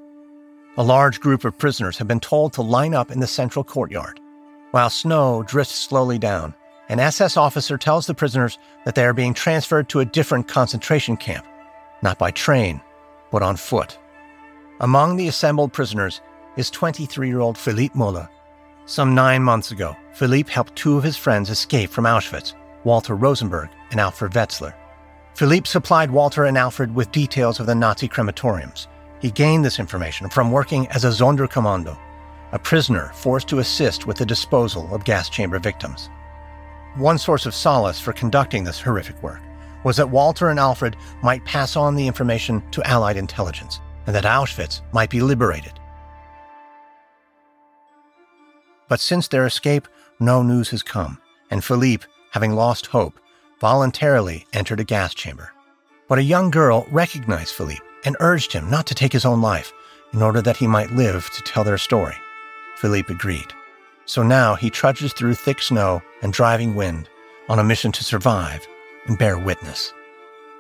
A 0.77 0.83
large 0.83 1.21
group 1.21 1.45
of 1.45 1.57
prisoners 1.57 1.97
have 1.99 2.09
been 2.09 2.19
told 2.19 2.53
to 2.55 2.63
line 2.63 2.93
up 2.93 3.13
in 3.13 3.21
the 3.21 3.29
central 3.29 3.63
courtyard. 3.63 4.19
While 4.73 4.91
snow 4.91 5.45
drifts 5.45 5.77
slowly 5.77 6.19
down, 6.19 6.55
an 6.89 6.99
SS 6.99 7.37
officer 7.37 7.79
tells 7.79 8.09
the 8.09 8.15
prisoners 8.15 8.59
that 8.85 8.95
they 8.95 9.05
are 9.05 9.13
being 9.13 9.35
transferred 9.35 9.89
to 9.89 10.01
a 10.01 10.05
different 10.05 10.49
concentration 10.49 11.17
camp, 11.17 11.47
not 12.03 12.19
by 12.19 12.31
train, 12.31 12.81
but 13.31 13.43
on 13.43 13.57
foot. 13.57 13.99
Among 14.81 15.17
the 15.17 15.29
assembled 15.29 15.73
prisoners 15.73 16.21
is 16.57 16.71
23 16.71 17.29
year 17.29 17.41
old 17.41 17.57
Philippe 17.57 17.95
Müller. 17.95 18.29
Some 18.87 19.15
nine 19.15 19.43
months 19.43 19.71
ago, 19.71 19.97
Philippe 20.13 20.53
helped 20.53 20.75
two 20.75 20.97
of 20.97 21.05
his 21.05 21.17
friends 21.17 21.51
escape 21.51 21.91
from 21.91 22.05
Auschwitz, 22.05 22.55
Walter 22.85 23.15
Rosenberg 23.15 23.71
and 23.91 24.01
Alfred 24.01 24.33
Wetzler. 24.33 24.75
Philippe 25.35 25.69
supplied 25.69 26.11
Walter 26.11 26.45
and 26.45 26.59
Alfred 26.59 26.95
with 26.95 27.13
details 27.13 27.61
of 27.61 27.67
the 27.67 27.75
Nazi 27.75 28.09
crematoriums, 28.09 28.89
He 29.21 29.31
gained 29.31 29.65
this 29.65 29.79
information 29.79 30.29
from 30.29 30.51
working 30.51 30.89
as 30.89 31.05
a 31.05 31.09
Sonderkommando, 31.09 31.97
a 32.51 32.59
prisoner 32.59 33.13
forced 33.15 33.49
to 33.49 33.61
assist 33.61 34.07
with 34.07 34.17
the 34.17 34.27
disposal 34.27 34.93
of 34.95 35.05
gas 35.05 35.31
chamber 35.31 35.59
victims. 35.59 36.11
One 36.97 37.17
source 37.17 37.47
of 37.47 37.55
solace 37.55 37.99
for 37.99 38.13
conducting 38.13 38.65
this 38.65 38.81
horrific 38.81 39.23
work 39.23 39.41
was 39.83 39.97
that 39.97 40.11
Walter 40.11 40.51
and 40.51 40.61
Alfred 40.61 40.95
might 41.23 41.45
pass 41.47 41.75
on 41.75 41.95
the 41.95 42.07
information 42.07 42.63
to 42.71 42.87
Allied 42.87 43.17
intelligence 43.17 43.81
and 44.07 44.15
that 44.15 44.25
Auschwitz 44.25 44.83
might 44.93 45.09
be 45.09 45.21
liberated. 45.21 45.73
But 48.89 49.01
since 49.01 49.27
their 49.27 49.47
escape, 49.47 49.89
no 50.21 50.43
news 50.43 50.69
has 50.69 50.83
come, 50.83 51.19
and 51.51 51.65
Philippe, 51.65 52.07
having 52.31 52.53
lost 52.53 52.87
hope, 52.89 53.19
voluntarily 53.59 54.47
entered 54.53 54.81
a 54.81 54.85
gas 54.85 55.15
chamber. 55.15 55.51
But 56.09 56.19
a 56.19 56.23
young 56.23 56.51
girl 56.51 56.87
recognized 56.91 57.55
Philippe 57.55 57.81
and 58.05 58.19
urged 58.21 58.53
him 58.53 58.69
not 58.69 58.87
to 58.89 58.95
take 58.95 59.15
his 59.15 59.25
own 59.25 59.41
life 59.41 59.73
in 60.13 60.21
order 60.21 60.43
that 60.43 60.59
he 60.59 60.67
might 60.67 60.91
live 60.91 61.31
to 61.31 61.43
tell 61.43 61.65
their 61.65 61.79
story. 61.79 62.17
Philippe 62.77 63.13
agreed. 63.13 63.47
So 64.13 64.23
now 64.23 64.57
he 64.57 64.69
trudges 64.69 65.15
through 65.15 65.37
thick 65.37 65.63
snow 65.63 66.03
and 66.21 66.35
driving 66.35 66.75
wind 66.75 67.09
on 67.49 67.59
a 67.59 67.65
mission 67.65 67.91
to 67.93 68.05
survive 68.05 68.69
and 69.07 69.17
bear 69.17 69.39
witness. 69.39 69.91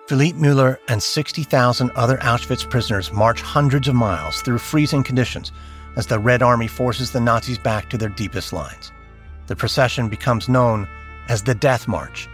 Philippe 0.08 0.38
Müller 0.38 0.78
and 0.88 1.02
60,000 1.02 1.90
other 1.90 2.16
Auschwitz 2.16 2.66
prisoners 2.70 3.12
march 3.12 3.42
hundreds 3.42 3.88
of 3.88 3.94
miles 3.94 4.40
through 4.40 4.56
freezing 4.56 5.02
conditions 5.02 5.52
as 5.96 6.06
the 6.06 6.18
Red 6.18 6.42
Army 6.42 6.66
forces 6.66 7.12
the 7.12 7.20
Nazis 7.20 7.58
back 7.58 7.90
to 7.90 7.98
their 7.98 8.08
deepest 8.08 8.54
lines. 8.54 8.90
The 9.48 9.56
procession 9.56 10.08
becomes 10.08 10.48
known 10.48 10.88
as 11.28 11.42
the 11.42 11.54
Death 11.54 11.86
March, 11.86 12.30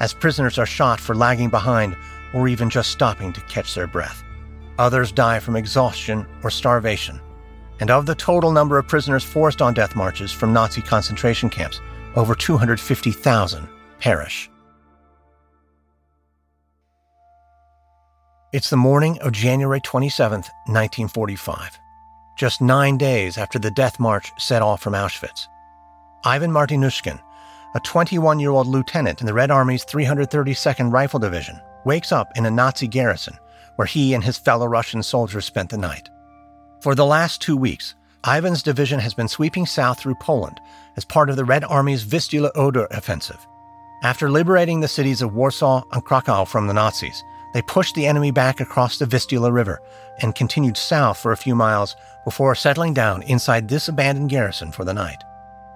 as 0.00 0.14
prisoners 0.14 0.58
are 0.58 0.64
shot 0.64 1.00
for 1.00 1.14
lagging 1.14 1.50
behind 1.50 1.94
or 2.32 2.48
even 2.48 2.70
just 2.70 2.92
stopping 2.92 3.30
to 3.34 3.42
catch 3.42 3.74
their 3.74 3.86
breath. 3.86 4.24
Others 4.78 5.12
die 5.12 5.38
from 5.38 5.54
exhaustion 5.54 6.24
or 6.42 6.50
starvation. 6.50 7.20
And 7.80 7.90
of 7.90 8.06
the 8.06 8.14
total 8.14 8.52
number 8.52 8.78
of 8.78 8.88
prisoners 8.88 9.24
forced 9.24 9.60
on 9.60 9.74
death 9.74 9.94
marches 9.94 10.32
from 10.32 10.52
Nazi 10.52 10.80
concentration 10.80 11.50
camps, 11.50 11.80
over 12.14 12.34
250,000 12.34 13.68
perish. 14.00 14.50
It's 18.52 18.70
the 18.70 18.76
morning 18.76 19.18
of 19.20 19.32
January 19.32 19.80
27, 19.80 20.38
1945, 20.40 21.78
just 22.38 22.62
nine 22.62 22.96
days 22.96 23.36
after 23.36 23.58
the 23.58 23.70
death 23.72 24.00
march 24.00 24.30
set 24.38 24.62
off 24.62 24.80
from 24.80 24.94
Auschwitz. 24.94 25.46
Ivan 26.24 26.50
Martynushkin, 26.50 27.20
a 27.74 27.80
21 27.80 28.40
year 28.40 28.50
old 28.50 28.66
lieutenant 28.66 29.20
in 29.20 29.26
the 29.26 29.34
Red 29.34 29.50
Army's 29.50 29.84
332nd 29.84 30.90
Rifle 30.90 31.20
Division, 31.20 31.60
wakes 31.84 32.12
up 32.12 32.28
in 32.36 32.46
a 32.46 32.50
Nazi 32.50 32.88
garrison 32.88 33.36
where 33.76 33.86
he 33.86 34.14
and 34.14 34.24
his 34.24 34.38
fellow 34.38 34.66
Russian 34.66 35.02
soldiers 35.02 35.44
spent 35.44 35.68
the 35.68 35.76
night. 35.76 36.08
For 36.80 36.94
the 36.94 37.06
last 37.06 37.40
two 37.40 37.56
weeks, 37.56 37.94
Ivan's 38.26 38.62
division 38.62 38.98
has 39.00 39.14
been 39.14 39.28
sweeping 39.28 39.66
south 39.66 39.98
through 39.98 40.16
Poland 40.16 40.60
as 40.96 41.04
part 41.04 41.30
of 41.30 41.36
the 41.36 41.44
Red 41.44 41.64
Army's 41.64 42.02
Vistula 42.02 42.50
Oder 42.54 42.86
offensive. 42.90 43.46
After 44.02 44.30
liberating 44.30 44.80
the 44.80 44.88
cities 44.88 45.22
of 45.22 45.34
Warsaw 45.34 45.82
and 45.92 46.04
Krakow 46.04 46.44
from 46.44 46.66
the 46.66 46.74
Nazis, 46.74 47.22
they 47.54 47.62
pushed 47.62 47.94
the 47.94 48.06
enemy 48.06 48.30
back 48.30 48.60
across 48.60 48.98
the 48.98 49.06
Vistula 49.06 49.50
River 49.50 49.80
and 50.20 50.34
continued 50.34 50.76
south 50.76 51.18
for 51.18 51.32
a 51.32 51.36
few 51.36 51.54
miles 51.54 51.96
before 52.24 52.54
settling 52.54 52.92
down 52.92 53.22
inside 53.22 53.68
this 53.68 53.88
abandoned 53.88 54.28
garrison 54.28 54.70
for 54.70 54.84
the 54.84 54.92
night. 54.92 55.22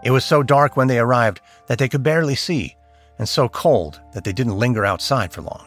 It 0.05 0.11
was 0.11 0.25
so 0.25 0.43
dark 0.43 0.77
when 0.77 0.89
they 0.89 0.99
arrived 0.99 1.41
that 1.69 1.79
they 1.79 1.89
could 1.89 2.03
barely 2.03 2.35
see, 2.35 2.77
and 3.19 3.29
so 3.29 3.49
cold 3.49 4.01
that 4.13 4.25
they 4.25 4.33
didn't 4.33 4.59
linger 4.59 4.85
outside 4.85 5.33
for 5.33 5.43
long. 5.43 5.67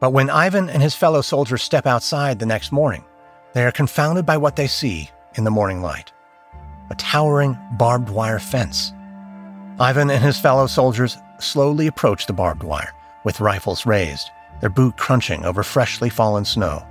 But 0.00 0.12
when 0.12 0.30
Ivan 0.30 0.70
and 0.70 0.82
his 0.82 0.94
fellow 0.94 1.20
soldiers 1.20 1.62
step 1.62 1.86
outside 1.86 2.38
the 2.38 2.46
next 2.46 2.72
morning, 2.72 3.04
they 3.52 3.64
are 3.64 3.72
confounded 3.72 4.26
by 4.26 4.36
what 4.36 4.56
they 4.56 4.66
see 4.66 5.10
in 5.34 5.44
the 5.44 5.50
morning 5.50 5.82
light 5.82 6.12
a 6.90 6.94
towering 6.96 7.56
barbed 7.72 8.10
wire 8.10 8.40
fence. 8.40 8.92
Ivan 9.78 10.10
and 10.10 10.22
his 10.22 10.40
fellow 10.40 10.66
soldiers 10.66 11.16
slowly 11.38 11.86
approach 11.86 12.26
the 12.26 12.32
barbed 12.32 12.64
wire, 12.64 12.92
with 13.24 13.40
rifles 13.40 13.86
raised, 13.86 14.30
their 14.60 14.70
boot 14.70 14.96
crunching 14.96 15.44
over 15.44 15.62
freshly 15.62 16.10
fallen 16.10 16.44
snow. 16.44 16.84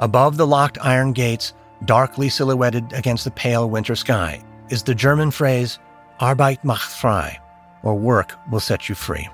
Above 0.00 0.36
the 0.36 0.46
locked 0.46 0.78
iron 0.80 1.12
gates, 1.12 1.54
darkly 1.84 2.28
silhouetted 2.28 2.92
against 2.92 3.24
the 3.24 3.30
pale 3.30 3.70
winter 3.70 3.94
sky, 3.94 4.42
is 4.68 4.82
the 4.82 4.94
German 4.94 5.30
phrase 5.30 5.78
Arbeit 6.20 6.62
macht 6.64 6.90
frei, 6.90 7.38
or 7.82 7.94
work 7.94 8.36
will 8.50 8.60
set 8.60 8.88
you 8.88 8.94
free. 8.94 9.28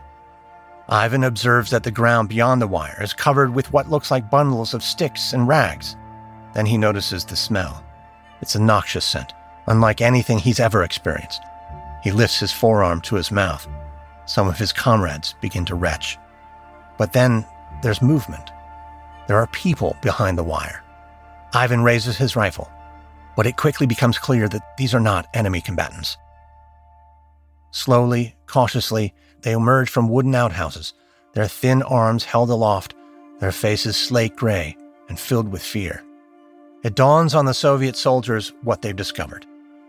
Ivan 0.88 1.24
observes 1.24 1.70
that 1.70 1.82
the 1.82 1.90
ground 1.90 2.28
beyond 2.28 2.60
the 2.60 2.66
wire 2.66 3.02
is 3.02 3.14
covered 3.14 3.54
with 3.54 3.72
what 3.72 3.88
looks 3.88 4.10
like 4.10 4.30
bundles 4.30 4.74
of 4.74 4.82
sticks 4.82 5.32
and 5.32 5.48
rags. 5.48 5.96
Then 6.54 6.66
he 6.66 6.78
notices 6.78 7.24
the 7.24 7.36
smell. 7.36 7.84
It's 8.40 8.54
a 8.54 8.62
noxious 8.62 9.04
scent, 9.04 9.32
unlike 9.66 10.00
anything 10.00 10.38
he's 10.38 10.60
ever 10.60 10.82
experienced. 10.82 11.42
He 12.02 12.12
lifts 12.12 12.38
his 12.38 12.52
forearm 12.52 13.00
to 13.02 13.16
his 13.16 13.30
mouth. 13.30 13.66
Some 14.26 14.48
of 14.48 14.58
his 14.58 14.72
comrades 14.72 15.34
begin 15.40 15.64
to 15.66 15.74
retch. 15.74 16.18
But 16.98 17.12
then 17.12 17.46
there's 17.82 18.02
movement. 18.02 18.50
There 19.26 19.38
are 19.38 19.46
people 19.48 19.96
behind 20.02 20.38
the 20.38 20.44
wire. 20.44 20.82
Ivan 21.54 21.82
raises 21.82 22.16
his 22.16 22.36
rifle, 22.36 22.70
but 23.36 23.46
it 23.46 23.56
quickly 23.56 23.86
becomes 23.86 24.18
clear 24.18 24.48
that 24.48 24.76
these 24.76 24.94
are 24.94 25.00
not 25.00 25.28
enemy 25.34 25.60
combatants. 25.60 26.16
Slowly, 27.70 28.36
cautiously, 28.46 29.14
they 29.42 29.52
emerge 29.52 29.90
from 29.90 30.08
wooden 30.08 30.34
outhouses, 30.34 30.94
their 31.32 31.48
thin 31.48 31.82
arms 31.82 32.24
held 32.24 32.50
aloft, 32.50 32.94
their 33.40 33.52
faces 33.52 33.96
slate 33.96 34.36
gray 34.36 34.76
and 35.08 35.18
filled 35.18 35.48
with 35.48 35.62
fear. 35.62 36.04
It 36.84 36.94
dawns 36.94 37.34
on 37.34 37.46
the 37.46 37.54
Soviet 37.54 37.96
soldiers 37.96 38.52
what 38.60 38.82
they've 38.82 38.94
discovered. 38.94 39.46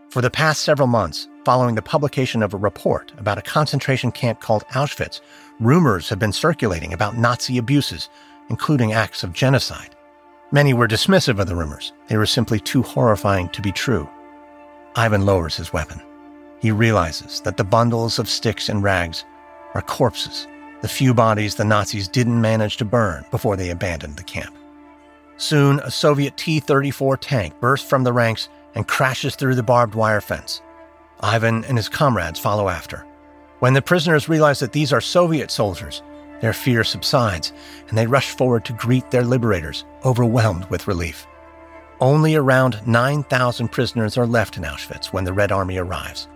For 0.08 0.22
the 0.22 0.30
past 0.30 0.62
several 0.62 0.88
months, 0.88 1.28
following 1.44 1.74
the 1.74 1.82
publication 1.82 2.42
of 2.42 2.54
a 2.54 2.56
report 2.56 3.12
about 3.18 3.36
a 3.36 3.42
concentration 3.42 4.10
camp 4.10 4.40
called 4.40 4.64
Auschwitz, 4.68 5.20
rumors 5.60 6.08
have 6.08 6.18
been 6.18 6.32
circulating 6.32 6.94
about 6.94 7.18
Nazi 7.18 7.58
abuses, 7.58 8.08
including 8.48 8.94
acts 8.94 9.22
of 9.22 9.34
genocide. 9.34 9.94
Many 10.52 10.72
were 10.72 10.88
dismissive 10.88 11.38
of 11.38 11.48
the 11.48 11.54
rumors. 11.54 11.92
They 12.08 12.16
were 12.16 12.24
simply 12.24 12.58
too 12.58 12.80
horrifying 12.80 13.50
to 13.50 13.60
be 13.60 13.72
true. 13.72 14.08
Ivan 14.94 15.26
lowers 15.26 15.54
his 15.54 15.74
weapon. 15.74 16.00
He 16.60 16.70
realizes 16.70 17.42
that 17.42 17.58
the 17.58 17.64
bundles 17.64 18.18
of 18.18 18.26
sticks 18.26 18.70
and 18.70 18.82
rags 18.82 19.26
are 19.74 19.82
corpses, 19.82 20.48
the 20.80 20.88
few 20.88 21.12
bodies 21.12 21.56
the 21.56 21.64
Nazis 21.64 22.08
didn't 22.08 22.40
manage 22.40 22.78
to 22.78 22.86
burn 22.86 23.26
before 23.30 23.54
they 23.54 23.68
abandoned 23.68 24.16
the 24.16 24.22
camp. 24.22 24.56
Soon, 25.38 25.80
a 25.80 25.90
Soviet 25.90 26.36
T 26.36 26.60
34 26.60 27.16
tank 27.18 27.60
bursts 27.60 27.88
from 27.88 28.04
the 28.04 28.12
ranks 28.12 28.48
and 28.74 28.88
crashes 28.88 29.36
through 29.36 29.54
the 29.54 29.62
barbed 29.62 29.94
wire 29.94 30.20
fence. 30.20 30.62
Ivan 31.20 31.64
and 31.64 31.76
his 31.76 31.88
comrades 31.88 32.38
follow 32.38 32.68
after. 32.68 33.06
When 33.60 33.74
the 33.74 33.82
prisoners 33.82 34.28
realize 34.28 34.60
that 34.60 34.72
these 34.72 34.92
are 34.92 35.00
Soviet 35.00 35.50
soldiers, 35.50 36.02
their 36.40 36.52
fear 36.52 36.84
subsides 36.84 37.52
and 37.88 37.96
they 37.96 38.06
rush 38.06 38.30
forward 38.30 38.64
to 38.66 38.72
greet 38.74 39.10
their 39.10 39.24
liberators, 39.24 39.84
overwhelmed 40.04 40.66
with 40.66 40.88
relief. 40.88 41.26
Only 42.00 42.34
around 42.34 42.86
9,000 42.86 43.68
prisoners 43.68 44.18
are 44.18 44.26
left 44.26 44.58
in 44.58 44.64
Auschwitz 44.64 45.06
when 45.06 45.24
the 45.24 45.32
Red 45.32 45.50
Army 45.50 45.78
arrives. 45.78 46.28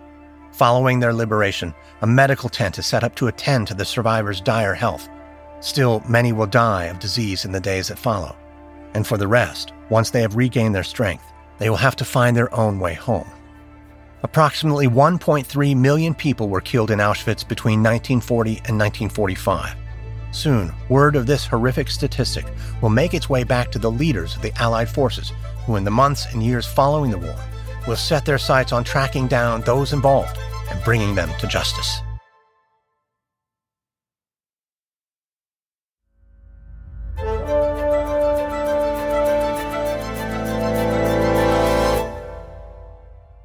Following 0.51 0.99
their 0.99 1.13
liberation, 1.13 1.73
a 2.01 2.07
medical 2.07 2.49
tent 2.49 2.79
is 2.79 2.85
set 2.85 3.03
up 3.03 3.15
to 3.15 3.27
attend 3.27 3.67
to 3.67 3.75
the 3.75 3.85
survivors' 3.85 4.41
dire 4.41 4.73
health. 4.73 5.07
Still, 5.59 6.03
many 6.09 6.33
will 6.33 6.47
die 6.47 6.85
of 6.85 6.99
disease 6.99 7.45
in 7.45 7.51
the 7.51 7.59
days 7.59 7.89
that 7.89 7.99
follow. 7.99 8.35
And 8.93 9.05
for 9.05 9.17
the 9.17 9.27
rest, 9.27 9.73
once 9.89 10.09
they 10.09 10.21
have 10.21 10.35
regained 10.35 10.75
their 10.75 10.83
strength, 10.83 11.23
they 11.59 11.69
will 11.69 11.77
have 11.77 11.95
to 11.97 12.05
find 12.05 12.35
their 12.35 12.53
own 12.53 12.79
way 12.79 12.93
home. 12.93 13.29
Approximately 14.23 14.87
1.3 14.87 15.75
million 15.75 16.13
people 16.13 16.49
were 16.49 16.61
killed 16.61 16.91
in 16.91 16.99
Auschwitz 16.99 17.47
between 17.47 17.79
1940 17.81 18.51
and 18.65 18.79
1945. 18.79 19.75
Soon, 20.31 20.71
word 20.89 21.15
of 21.15 21.25
this 21.25 21.45
horrific 21.45 21.89
statistic 21.89 22.45
will 22.81 22.89
make 22.89 23.13
its 23.13 23.29
way 23.29 23.43
back 23.43 23.71
to 23.71 23.79
the 23.79 23.91
leaders 23.91 24.35
of 24.35 24.41
the 24.41 24.53
Allied 24.61 24.89
forces, 24.89 25.33
who, 25.65 25.75
in 25.75 25.83
the 25.83 25.91
months 25.91 26.25
and 26.31 26.43
years 26.43 26.65
following 26.65 27.11
the 27.11 27.17
war, 27.17 27.35
will 27.87 27.95
set 27.95 28.25
their 28.25 28.37
sights 28.37 28.71
on 28.71 28.83
tracking 28.83 29.27
down 29.27 29.61
those 29.61 29.91
involved 29.91 30.37
and 30.69 30.83
bringing 30.83 31.15
them 31.15 31.29
to 31.39 31.47
justice. 31.47 32.01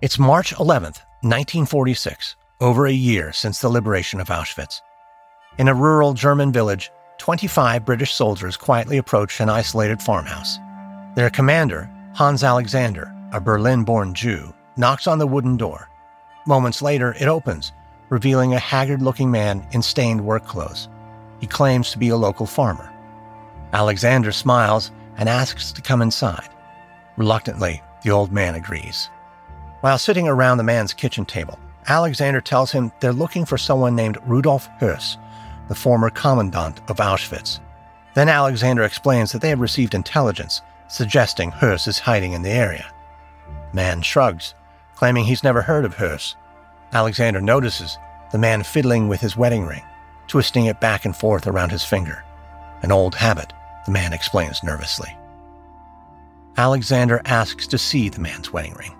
It's 0.07 0.21
March 0.21 0.55
11th, 0.55 1.03
1946, 1.23 2.37
over 2.61 2.87
a 2.87 2.93
year 2.93 3.33
since 3.33 3.61
the 3.61 3.69
liberation 3.69 4.21
of 4.21 4.29
Auschwitz. 4.29 4.81
In 5.59 5.67
a 5.67 5.75
rural 5.75 6.15
German 6.15 6.53
village, 6.53 6.93
25 7.19 7.85
British 7.85 8.15
soldiers 8.15 8.57
quietly 8.57 8.99
approach 8.99 9.41
an 9.41 9.49
isolated 9.49 10.01
farmhouse. 10.01 10.61
Their 11.17 11.29
commander, 11.29 11.91
Hans 12.15 12.45
Alexander, 12.45 13.13
a 13.33 13.41
Berlin 13.41 13.83
born 13.83 14.15
Jew, 14.15 14.55
knocks 14.77 15.09
on 15.09 15.19
the 15.19 15.27
wooden 15.27 15.57
door. 15.57 15.91
Moments 16.47 16.83
later, 16.83 17.17
it 17.19 17.27
opens, 17.27 17.73
revealing 18.09 18.55
a 18.55 18.61
haggard 18.61 19.03
looking 19.03 19.33
man 19.33 19.67
in 19.73 19.83
stained 19.83 20.25
work 20.25 20.47
clothes. 20.47 20.89
He 21.41 21.49
claims 21.49 21.91
to 21.91 21.99
be 21.99 22.11
a 22.11 22.17
local 22.17 22.47
farmer. 22.47 22.93
Alexander 23.73 24.31
smiles 24.31 24.93
and 25.17 25.29
asks 25.29 25.73
to 25.73 25.83
come 25.83 26.01
inside. 26.01 26.51
Reluctantly, 27.17 27.83
the 28.05 28.13
old 28.13 28.31
man 28.31 28.55
agrees. 28.55 29.11
While 29.81 29.99
sitting 29.99 30.27
around 30.27 30.59
the 30.59 30.65
man's 30.65 30.95
kitchen 30.95 31.25
table, 31.25 31.59
Alexander 31.89 32.41
tells 32.41 32.73
him 32.73 32.91
they're 33.01 33.13
looking 33.13 33.45
for 33.45 33.59
someone 33.59 33.95
named 33.95 34.19
Rudolf 34.27 34.69
Höss, 34.81 35.17
the 35.69 35.75
former 35.75 36.11
commandant 36.11 36.81
of 36.89 36.97
Auschwitz. 36.97 37.61
Then 38.15 38.29
Alexander 38.29 38.83
explains 38.83 39.33
that 39.33 39.43
they 39.43 39.51
have 39.51 39.61
received 39.61 39.95
intelligence 39.95 40.63
suggesting 40.89 41.51
Höss 41.51 41.87
is 41.87 41.99
hiding 41.99 42.33
in 42.33 42.43
the 42.43 42.51
area. 42.51 42.91
Man 43.73 44.03
shrugs, 44.03 44.55
claiming 44.95 45.25
he's 45.25 45.45
never 45.45 45.63
heard 45.63 45.85
of 45.85 45.97
Höss. 45.97 46.35
Alexander 46.93 47.41
notices 47.41 47.99
the 48.33 48.39
man 48.39 48.63
fiddling 48.63 49.09
with 49.09 49.21
his 49.21 49.37
wedding 49.37 49.67
ring, 49.67 49.83
twisting 50.29 50.67
it 50.67 50.81
back 50.81 51.05
and 51.05 51.15
forth 51.15 51.47
around 51.47 51.71
his 51.71 51.85
finger. 51.85 52.25
An 52.83 52.93
old 52.93 53.15
habit, 53.15 53.53
the 53.85 53.93
man 53.93 54.13
explains 54.13 54.63
nervously. 54.63 55.17
Alexander 56.57 57.21
asks 57.27 57.67
to 57.67 57.79
see 57.79 58.09
the 58.09 58.21
man's 58.21 58.53
wedding 58.53 58.75
ring. 58.75 58.95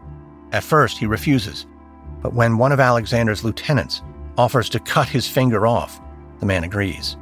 At 0.53 0.65
first, 0.65 0.99
he 0.99 1.07
refuses, 1.07 1.67
but 2.23 2.35
when 2.35 2.59
one 2.59 2.73
of 2.73 2.81
Alexander's 2.81 3.45
lieutenants 3.45 4.03
offers 4.39 4.69
to 4.71 4.81
cut 4.81 5.09
his 5.09 5.29
finger 5.29 5.67
off, 5.67 6.01
the 6.41 6.47
man 6.47 6.65
agrees. 6.65 7.17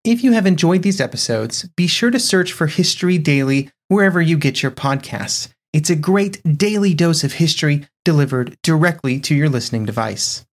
If 0.03 0.25
you 0.25 0.33
have 0.33 0.47
enjoyed 0.47 0.81
these 0.81 0.99
episodes, 0.99 1.69
be 1.77 1.87
sure 1.87 2.11
to 2.11 2.19
search 2.19 2.55
for 2.55 2.69
History 2.69 3.19
Daily 3.19 3.71
wherever 3.89 4.23
you 4.23 4.39
get 4.39 4.63
your 4.63 4.73
podcasts. 4.73 5.49
It's 5.75 5.91
a 5.91 5.95
great 5.95 6.41
daily 6.57 6.95
dose 6.95 7.23
of 7.23 7.35
history 7.35 7.87
delivered 8.03 8.57
directly 8.63 9.21
to 9.21 9.35
your 9.35 9.51
listening 9.51 9.85
device. 9.85 10.46